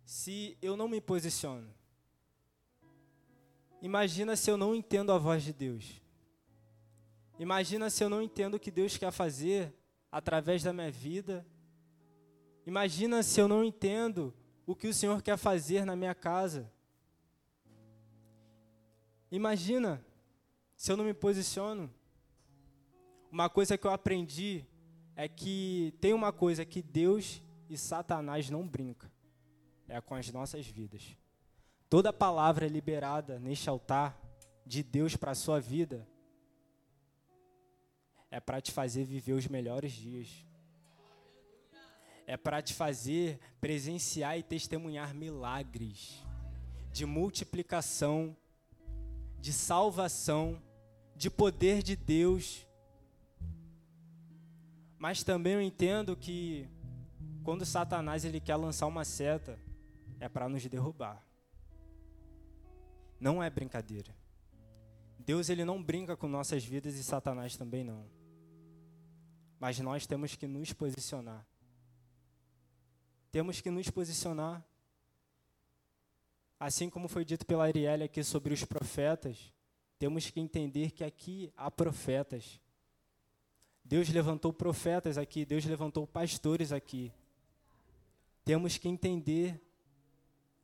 se 0.05 0.59
eu 0.61 0.77
não 0.77 0.89
me 0.89 1.01
posiciono 1.01 1.79
Imagina 3.83 4.37
se 4.37 4.51
eu 4.51 4.57
não 4.57 4.75
entendo 4.75 5.11
a 5.13 5.19
voz 5.19 5.43
de 5.43 5.53
Deus. 5.53 6.01
Imagina 7.39 7.89
se 7.89 8.05
eu 8.05 8.11
não 8.11 8.21
entendo 8.21 8.55
o 8.55 8.61
que 8.61 8.71
Deus 8.71 8.99
quer 8.99 9.11
fazer 9.11 9.75
através 10.13 10.63
da 10.63 10.73
minha 10.73 10.91
vida. 10.91 11.47
Imagina 12.67 13.23
se 13.23 13.41
eu 13.41 13.49
não 13.49 13.65
entendo 13.65 14.35
o 14.67 14.77
que 14.77 14.87
o 14.87 14.95
Senhor 14.95 15.23
quer 15.23 15.39
fazer 15.39 15.85
na 15.87 15.97
minha 15.97 16.15
casa. 16.15 16.71
Imagina 19.31 20.05
se 20.77 20.93
eu 20.93 20.97
não 20.97 21.05
me 21.05 21.15
posiciono, 21.15 21.93
uma 23.31 23.49
coisa 23.49 23.79
que 23.79 23.87
eu 23.87 23.91
aprendi 23.91 24.65
é 25.15 25.29
que 25.29 25.95
tem 26.01 26.13
uma 26.13 26.33
coisa 26.33 26.65
que 26.65 26.83
Deus 26.83 27.43
e 27.69 27.77
Satanás 27.79 28.51
não 28.51 28.67
brincam, 28.67 29.11
é 29.89 30.01
com 30.01 30.15
as 30.15 30.31
nossas 30.33 30.67
vidas. 30.67 31.17
Toda 31.91 32.13
palavra 32.13 32.69
liberada 32.69 33.41
neste 33.41 33.69
altar 33.69 34.17
de 34.65 34.81
Deus 34.81 35.17
para 35.17 35.33
a 35.33 35.35
sua 35.35 35.59
vida 35.59 36.07
é 38.31 38.39
para 38.39 38.61
te 38.61 38.71
fazer 38.71 39.03
viver 39.03 39.33
os 39.33 39.49
melhores 39.49 39.91
dias. 39.91 40.47
É 42.29 42.37
para 42.37 42.63
te 42.63 42.75
fazer 42.75 43.41
presenciar 43.61 44.39
e 44.39 44.43
testemunhar 44.45 45.13
milagres 45.13 46.25
de 46.93 47.05
multiplicação, 47.05 48.37
de 49.41 49.53
salvação, 49.53 50.63
de 51.17 51.29
poder 51.29 51.83
de 51.83 51.97
Deus. 51.97 52.69
Mas 54.97 55.25
também 55.25 55.55
eu 55.55 55.61
entendo 55.61 56.17
que 56.17 56.69
quando 57.43 57.67
Satanás 57.67 58.25
ele 58.25 58.39
quer 58.39 58.55
lançar 58.55 58.87
uma 58.87 59.05
seta, 59.05 59.59
é 60.21 60.29
para 60.29 60.49
nos 60.49 60.65
derrubar. 60.69 61.30
Não 63.21 63.43
é 63.43 63.51
brincadeira. 63.51 64.17
Deus 65.19 65.51
ele 65.51 65.65
não 65.65 65.83
brinca 65.83 66.17
com 66.17 66.27
nossas 66.27 66.65
vidas 66.65 66.95
e 66.95 67.05
Satanás 67.05 67.57
também 67.57 67.85
não. 67.85 68.09
Mas 69.59 69.79
nós 69.79 70.07
temos 70.07 70.35
que 70.35 70.47
nos 70.47 70.73
posicionar. 70.73 71.47
Temos 73.31 73.61
que 73.61 73.71
nos 73.71 73.91
posicionar. 73.91 74.65
Assim 76.59 76.89
como 76.89 77.09
foi 77.09 77.25
dito 77.25 77.45
pela 77.45 77.65
Arielle 77.65 78.05
aqui 78.05 78.25
sobre 78.25 78.53
os 78.53 78.65
profetas, 78.65 79.53
temos 79.99 80.31
que 80.31 80.41
entender 80.41 80.91
que 80.91 81.05
aqui 81.05 81.53
há 81.57 81.71
profetas. 81.71 82.59
Deus 83.85 84.09
levantou 84.09 84.53
profetas 84.53 85.19
aqui, 85.19 85.45
Deus 85.45 85.65
levantou 85.65 86.07
pastores 86.07 86.73
aqui. 86.73 87.13
Temos 88.45 88.79
que 88.79 88.89
entender 88.89 89.61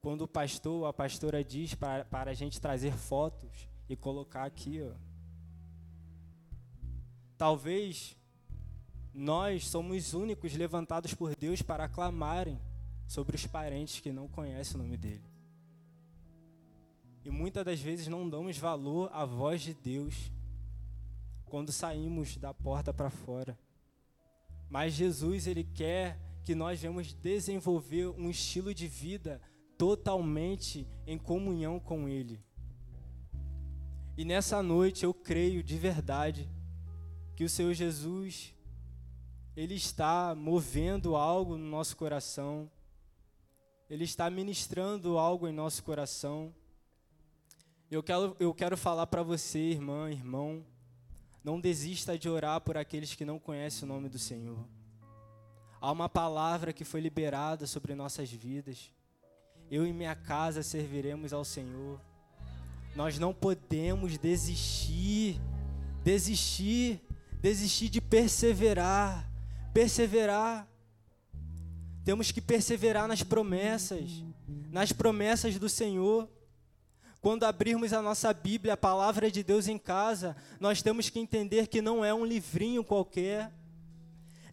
quando 0.06 0.22
o 0.22 0.28
pastor 0.28 0.82
ou 0.82 0.86
a 0.86 0.92
pastora 0.92 1.42
diz 1.42 1.74
para, 1.74 2.04
para 2.04 2.30
a 2.30 2.34
gente 2.34 2.60
trazer 2.60 2.92
fotos 2.92 3.68
e 3.88 3.96
colocar 3.96 4.44
aqui. 4.44 4.80
Ó. 4.80 4.92
Talvez 7.36 8.16
nós 9.12 9.66
somos 9.66 10.14
únicos 10.14 10.54
levantados 10.54 11.12
por 11.12 11.34
Deus 11.34 11.60
para 11.60 11.86
aclamarem 11.86 12.56
sobre 13.08 13.34
os 13.34 13.48
parentes 13.48 13.98
que 13.98 14.12
não 14.12 14.28
conhecem 14.28 14.76
o 14.76 14.84
nome 14.84 14.96
dele. 14.96 15.24
E 17.24 17.28
muitas 17.28 17.64
das 17.64 17.80
vezes 17.80 18.06
não 18.06 18.30
damos 18.30 18.56
valor 18.56 19.10
à 19.12 19.24
voz 19.24 19.60
de 19.60 19.74
Deus 19.74 20.30
quando 21.46 21.72
saímos 21.72 22.36
da 22.36 22.54
porta 22.54 22.94
para 22.94 23.10
fora. 23.10 23.58
Mas 24.70 24.92
Jesus, 24.92 25.48
ele 25.48 25.64
quer 25.64 26.16
que 26.44 26.54
nós 26.54 26.78
venhamos 26.78 27.12
desenvolver 27.12 28.06
um 28.10 28.30
estilo 28.30 28.72
de 28.72 28.86
vida 28.86 29.42
totalmente 29.76 30.86
em 31.06 31.18
comunhão 31.18 31.78
com 31.78 32.08
ele. 32.08 32.40
E 34.16 34.24
nessa 34.24 34.62
noite 34.62 35.04
eu 35.04 35.12
creio 35.12 35.62
de 35.62 35.76
verdade 35.76 36.48
que 37.34 37.44
o 37.44 37.48
Senhor 37.48 37.74
Jesus 37.74 38.54
ele 39.56 39.74
está 39.74 40.34
movendo 40.34 41.16
algo 41.16 41.56
no 41.56 41.64
nosso 41.64 41.96
coração. 41.96 42.70
Ele 43.88 44.04
está 44.04 44.28
ministrando 44.28 45.16
algo 45.16 45.48
em 45.48 45.52
nosso 45.52 45.82
coração. 45.82 46.54
Eu 47.90 48.02
quero, 48.02 48.36
eu 48.38 48.52
quero 48.52 48.76
falar 48.76 49.06
para 49.06 49.22
você, 49.22 49.58
irmã, 49.58 50.10
irmão, 50.10 50.66
não 51.42 51.60
desista 51.60 52.18
de 52.18 52.28
orar 52.28 52.60
por 52.60 52.76
aqueles 52.76 53.14
que 53.14 53.24
não 53.24 53.38
conhecem 53.38 53.88
o 53.88 53.92
nome 53.92 54.08
do 54.08 54.18
Senhor. 54.18 54.66
Há 55.80 55.90
uma 55.92 56.08
palavra 56.08 56.72
que 56.72 56.84
foi 56.84 57.00
liberada 57.00 57.66
sobre 57.66 57.94
nossas 57.94 58.30
vidas. 58.30 58.92
Eu 59.70 59.86
e 59.86 59.92
minha 59.92 60.14
casa 60.14 60.62
serviremos 60.62 61.32
ao 61.32 61.44
Senhor. 61.44 62.00
Nós 62.94 63.18
não 63.18 63.34
podemos 63.34 64.16
desistir, 64.16 65.40
desistir, 66.04 67.00
desistir 67.40 67.88
de 67.88 68.00
perseverar, 68.00 69.28
perseverar. 69.74 70.68
Temos 72.04 72.30
que 72.30 72.40
perseverar 72.40 73.08
nas 73.08 73.22
promessas, 73.22 74.24
nas 74.70 74.92
promessas 74.92 75.58
do 75.58 75.68
Senhor. 75.68 76.28
Quando 77.20 77.42
abrirmos 77.42 77.92
a 77.92 78.00
nossa 78.00 78.32
Bíblia, 78.32 78.74
a 78.74 78.76
palavra 78.76 79.32
de 79.32 79.42
Deus 79.42 79.66
em 79.66 79.78
casa, 79.78 80.36
nós 80.60 80.80
temos 80.80 81.10
que 81.10 81.18
entender 81.18 81.66
que 81.66 81.82
não 81.82 82.04
é 82.04 82.14
um 82.14 82.24
livrinho 82.24 82.84
qualquer, 82.84 83.52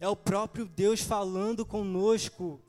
é 0.00 0.08
o 0.08 0.16
próprio 0.16 0.66
Deus 0.66 1.00
falando 1.00 1.64
conosco. 1.64 2.60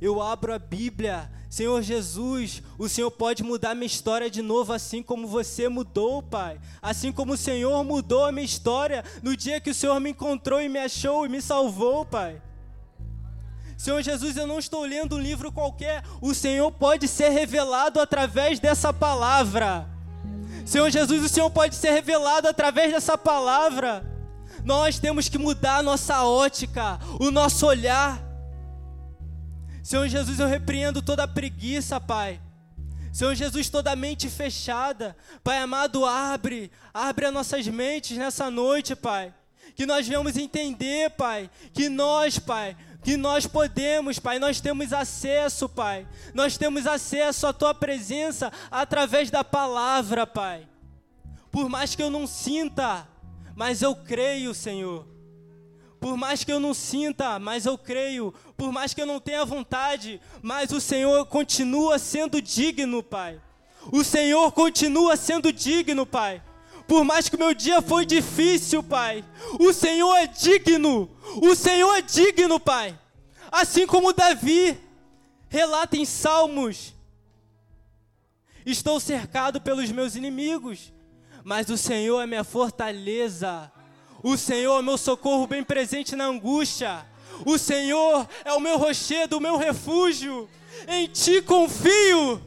Eu 0.00 0.20
abro 0.20 0.52
a 0.52 0.58
Bíblia, 0.58 1.30
Senhor 1.48 1.80
Jesus, 1.80 2.62
o 2.76 2.88
Senhor 2.88 3.10
pode 3.10 3.42
mudar 3.42 3.74
minha 3.74 3.86
história 3.86 4.28
de 4.28 4.42
novo, 4.42 4.72
assim 4.72 5.02
como 5.02 5.26
você 5.26 5.68
mudou, 5.68 6.22
Pai. 6.22 6.60
Assim 6.82 7.10
como 7.10 7.32
o 7.32 7.36
Senhor 7.36 7.82
mudou 7.82 8.24
a 8.24 8.32
minha 8.32 8.44
história 8.44 9.04
no 9.22 9.36
dia 9.36 9.60
que 9.60 9.70
o 9.70 9.74
Senhor 9.74 9.98
me 10.00 10.10
encontrou 10.10 10.60
e 10.60 10.68
me 10.68 10.78
achou 10.78 11.24
e 11.24 11.28
me 11.28 11.40
salvou, 11.40 12.04
Pai. 12.04 12.42
Senhor 13.78 14.02
Jesus, 14.02 14.36
eu 14.36 14.46
não 14.46 14.58
estou 14.58 14.84
lendo 14.84 15.16
um 15.16 15.20
livro 15.20 15.52
qualquer, 15.52 16.02
o 16.20 16.34
Senhor 16.34 16.70
pode 16.72 17.06
ser 17.06 17.28
revelado 17.28 18.00
através 18.00 18.58
dessa 18.58 18.92
palavra. 18.92 19.88
Senhor 20.64 20.90
Jesus, 20.90 21.24
o 21.24 21.28
Senhor 21.28 21.50
pode 21.50 21.76
ser 21.76 21.90
revelado 21.92 22.48
através 22.48 22.92
dessa 22.92 23.16
palavra. 23.16 24.04
Nós 24.64 24.98
temos 24.98 25.28
que 25.28 25.38
mudar 25.38 25.76
a 25.76 25.82
nossa 25.82 26.24
ótica, 26.24 26.98
o 27.20 27.30
nosso 27.30 27.66
olhar. 27.66 28.25
Senhor 29.86 30.08
Jesus, 30.08 30.40
eu 30.40 30.48
repreendo 30.48 31.00
toda 31.00 31.28
preguiça, 31.28 32.00
Pai. 32.00 32.40
Senhor 33.12 33.36
Jesus, 33.36 33.70
toda 33.70 33.94
mente 33.94 34.28
fechada. 34.28 35.16
Pai 35.44 35.58
amado, 35.58 36.04
abre, 36.04 36.72
abre 36.92 37.26
as 37.26 37.32
nossas 37.32 37.68
mentes 37.68 38.18
nessa 38.18 38.50
noite, 38.50 38.96
Pai. 38.96 39.32
Que 39.76 39.86
nós 39.86 40.04
venhamos 40.04 40.36
entender, 40.36 41.10
Pai, 41.10 41.48
que 41.72 41.88
nós, 41.88 42.36
Pai, 42.36 42.76
que 43.04 43.16
nós 43.16 43.46
podemos, 43.46 44.18
Pai, 44.18 44.40
nós 44.40 44.60
temos 44.60 44.92
acesso, 44.92 45.68
Pai. 45.68 46.04
Nós 46.34 46.58
temos 46.58 46.84
acesso 46.84 47.46
à 47.46 47.52
tua 47.52 47.72
presença 47.72 48.52
através 48.72 49.30
da 49.30 49.44
palavra, 49.44 50.26
Pai. 50.26 50.68
Por 51.48 51.68
mais 51.68 51.94
que 51.94 52.02
eu 52.02 52.10
não 52.10 52.26
sinta, 52.26 53.06
mas 53.54 53.82
eu 53.82 53.94
creio, 53.94 54.52
Senhor. 54.52 55.15
Por 56.06 56.16
mais 56.16 56.44
que 56.44 56.52
eu 56.52 56.60
não 56.60 56.72
sinta, 56.72 57.36
mas 57.40 57.66
eu 57.66 57.76
creio. 57.76 58.32
Por 58.56 58.70
mais 58.70 58.94
que 58.94 59.02
eu 59.02 59.06
não 59.06 59.18
tenha 59.18 59.44
vontade, 59.44 60.20
mas 60.40 60.70
o 60.70 60.80
Senhor 60.80 61.26
continua 61.26 61.98
sendo 61.98 62.40
digno, 62.40 63.02
Pai. 63.02 63.40
O 63.90 64.04
Senhor 64.04 64.52
continua 64.52 65.16
sendo 65.16 65.52
digno, 65.52 66.06
Pai. 66.06 66.40
Por 66.86 67.02
mais 67.02 67.28
que 67.28 67.34
o 67.34 67.38
meu 67.40 67.52
dia 67.52 67.82
foi 67.82 68.06
difícil, 68.06 68.84
Pai, 68.84 69.24
o 69.58 69.72
Senhor 69.72 70.14
é 70.14 70.28
digno. 70.28 71.10
O 71.42 71.56
Senhor 71.56 71.92
é 71.96 72.02
digno, 72.02 72.60
Pai. 72.60 72.96
Assim 73.50 73.84
como 73.84 74.12
Davi 74.12 74.78
relata 75.48 75.96
em 75.96 76.04
Salmos: 76.04 76.94
Estou 78.64 79.00
cercado 79.00 79.60
pelos 79.60 79.90
meus 79.90 80.14
inimigos, 80.14 80.92
mas 81.42 81.68
o 81.68 81.76
Senhor 81.76 82.20
é 82.20 82.28
minha 82.28 82.44
fortaleza. 82.44 83.72
O 84.22 84.36
Senhor 84.36 84.78
é 84.78 84.82
meu 84.82 84.98
socorro 84.98 85.46
bem 85.46 85.62
presente 85.62 86.16
na 86.16 86.26
angústia. 86.26 87.04
O 87.44 87.58
Senhor 87.58 88.26
é 88.44 88.52
o 88.52 88.60
meu 88.60 88.78
rochedo, 88.78 89.36
o 89.36 89.40
meu 89.40 89.56
refúgio. 89.56 90.48
Em 90.88 91.06
ti 91.06 91.42
confio. 91.42 92.40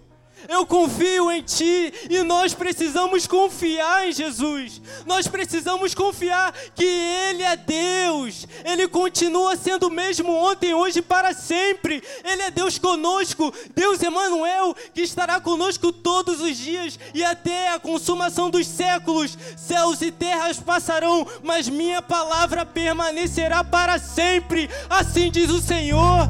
Eu 0.48 0.66
confio 0.66 1.32
em 1.32 1.42
Ti 1.42 1.94
e 2.10 2.24
nós 2.24 2.54
precisamos 2.54 3.28
confiar 3.28 4.08
em 4.08 4.12
Jesus. 4.12 4.82
Nós 5.06 5.28
precisamos 5.28 5.94
confiar 5.94 6.54
que 6.76 6.86
Ele 6.86 7.44
é 7.44 7.56
Deus. 7.56 8.48
Ele 8.64 8.88
continua 8.88 9.56
sendo 9.56 9.88
o 9.88 9.92
mesmo 9.92 10.32
ontem, 10.32 10.74
hoje 10.74 11.00
e 11.00 11.02
para 11.02 11.34
sempre. 11.34 12.02
Ele 12.24 12.42
é 12.44 12.52
Deus 12.52 12.78
conosco, 12.78 13.54
Deus 13.76 14.02
Emanuel, 14.02 14.76
que 14.94 15.02
estará 15.02 15.40
conosco 15.42 15.92
todos 15.92 16.42
os 16.42 16.58
dias 16.58 17.00
e 17.14 17.24
até 17.24 17.74
a 17.74 17.80
consumação 17.80 18.50
dos 18.50 18.68
séculos. 18.68 19.38
Céus 19.58 20.02
e 20.02 20.12
terras 20.12 20.60
passarão, 20.60 21.28
mas 21.44 21.68
minha 21.68 22.02
palavra 22.02 22.66
permanecerá 22.66 23.64
para 23.64 24.00
sempre. 24.00 24.70
Assim 24.90 25.30
diz 25.30 25.50
o 25.50 25.62
Senhor. 25.62 26.30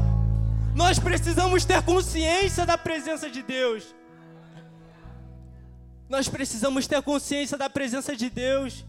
Nós 0.74 0.98
precisamos 0.98 1.64
ter 1.64 1.82
consciência 1.82 2.64
da 2.64 2.78
presença 2.78 3.28
de 3.28 3.42
Deus. 3.42 3.99
Nós 6.10 6.28
precisamos 6.28 6.88
ter 6.88 7.00
consciência 7.02 7.56
da 7.56 7.70
presença 7.70 8.16
de 8.16 8.28
Deus. 8.28 8.84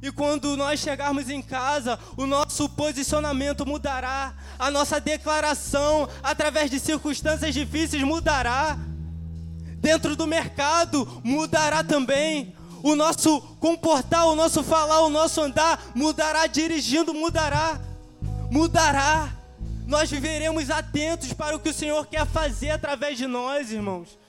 E 0.00 0.12
quando 0.12 0.56
nós 0.56 0.78
chegarmos 0.78 1.28
em 1.28 1.42
casa, 1.42 1.98
o 2.16 2.26
nosso 2.26 2.68
posicionamento 2.68 3.66
mudará, 3.66 4.32
a 4.56 4.70
nossa 4.70 5.00
declaração, 5.00 6.08
através 6.22 6.70
de 6.70 6.78
circunstâncias 6.78 7.52
difíceis, 7.52 8.04
mudará. 8.04 8.78
Dentro 9.78 10.14
do 10.14 10.28
mercado, 10.28 11.20
mudará 11.24 11.82
também. 11.82 12.54
o 12.82 12.94
nosso 12.94 13.40
comportar, 13.58 14.26
o 14.26 14.36
nosso 14.36 14.62
falar, 14.62 15.00
o 15.00 15.10
nosso 15.10 15.40
andar 15.40 15.90
mudará, 15.94 16.46
dirigindo 16.46 17.12
mudará, 17.12 17.80
mudará. 18.48 19.28
Nós 19.88 20.08
viveremos 20.08 20.70
atentos 20.70 21.32
para 21.32 21.56
o 21.56 21.60
que 21.60 21.70
o 21.70 21.74
Senhor 21.74 22.06
quer 22.06 22.24
fazer 22.26 22.70
através 22.70 23.18
de 23.18 23.26
nós, 23.26 23.72
irmãos. 23.72 24.20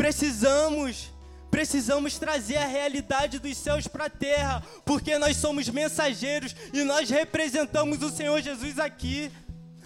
Precisamos, 0.00 1.12
precisamos 1.50 2.16
trazer 2.16 2.56
a 2.56 2.66
realidade 2.66 3.38
dos 3.38 3.54
céus 3.54 3.86
para 3.86 4.06
a 4.06 4.08
terra, 4.08 4.62
porque 4.82 5.18
nós 5.18 5.36
somos 5.36 5.68
mensageiros 5.68 6.56
e 6.72 6.82
nós 6.84 7.10
representamos 7.10 8.02
o 8.02 8.08
Senhor 8.08 8.40
Jesus 8.40 8.78
aqui. 8.78 9.30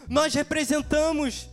Nós 0.08 0.32
representamos 0.32 1.48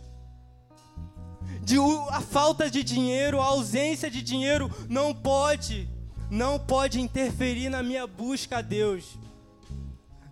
de 1.60 1.76
a 2.10 2.20
falta 2.20 2.70
de 2.70 2.84
dinheiro, 2.84 3.40
a 3.40 3.46
ausência 3.46 4.08
de 4.08 4.22
dinheiro 4.22 4.70
não 4.88 5.12
pode, 5.12 5.88
não 6.30 6.56
pode 6.56 7.00
interferir 7.00 7.68
na 7.68 7.82
minha 7.82 8.06
busca 8.06 8.58
a 8.58 8.62
Deus. 8.62 9.18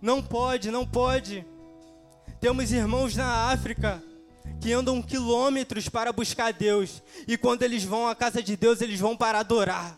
Não 0.01 0.23
pode, 0.23 0.71
não 0.71 0.87
pode. 0.87 1.45
Temos 2.39 2.71
irmãos 2.71 3.13
na 3.13 3.51
África 3.51 4.01
que 4.59 4.71
andam 4.73 5.01
quilômetros 5.01 5.89
para 5.89 6.13
buscar 6.13 6.53
Deus, 6.53 7.01
e 7.27 7.37
quando 7.37 7.63
eles 7.63 7.83
vão 7.83 8.07
à 8.07 8.15
casa 8.15 8.43
de 8.43 8.55
Deus, 8.55 8.81
eles 8.81 8.99
vão 8.99 9.17
para 9.17 9.39
adorar, 9.39 9.97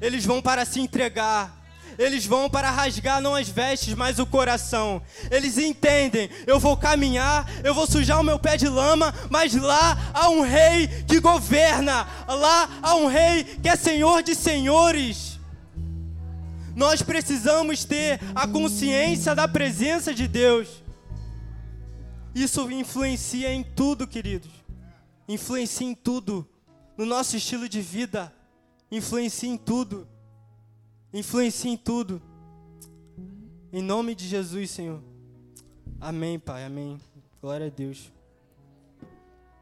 eles 0.00 0.24
vão 0.24 0.40
para 0.40 0.64
se 0.64 0.80
entregar, 0.80 1.58
eles 1.98 2.24
vão 2.24 2.48
para 2.48 2.70
rasgar 2.70 3.20
não 3.20 3.34
as 3.34 3.48
vestes, 3.48 3.92
mas 3.94 4.20
o 4.20 4.26
coração. 4.26 5.02
Eles 5.30 5.58
entendem, 5.58 6.30
eu 6.46 6.60
vou 6.60 6.76
caminhar, 6.76 7.50
eu 7.64 7.74
vou 7.74 7.86
sujar 7.86 8.20
o 8.20 8.24
meu 8.24 8.38
pé 8.38 8.56
de 8.56 8.68
lama, 8.68 9.12
mas 9.28 9.54
lá 9.54 9.98
há 10.14 10.28
um 10.30 10.40
rei 10.40 10.86
que 11.08 11.18
governa, 11.18 12.06
lá 12.28 12.68
há 12.80 12.94
um 12.94 13.08
rei 13.08 13.42
que 13.44 13.68
é 13.68 13.74
senhor 13.74 14.22
de 14.22 14.36
senhores. 14.36 15.40
Nós 16.76 17.02
precisamos 17.02 17.84
ter 17.84 18.20
a 18.32 18.46
consciência 18.46 19.34
da 19.34 19.48
presença 19.48 20.14
de 20.14 20.28
Deus. 20.28 20.68
Isso 22.42 22.70
influencia 22.70 23.52
em 23.52 23.64
tudo, 23.64 24.06
queridos. 24.06 24.52
Influencia 25.26 25.86
em 25.86 25.94
tudo. 25.94 26.48
No 26.96 27.04
nosso 27.04 27.36
estilo 27.36 27.68
de 27.68 27.80
vida. 27.80 28.32
Influencia 28.90 29.48
em 29.48 29.56
tudo. 29.56 30.06
Influencia 31.12 31.70
em 31.70 31.76
tudo. 31.76 32.22
Em 33.72 33.82
nome 33.82 34.14
de 34.14 34.26
Jesus, 34.28 34.70
Senhor. 34.70 35.02
Amém, 36.00 36.38
Pai. 36.38 36.64
Amém. 36.64 37.00
Glória 37.42 37.66
a 37.66 37.70
Deus. 37.70 38.12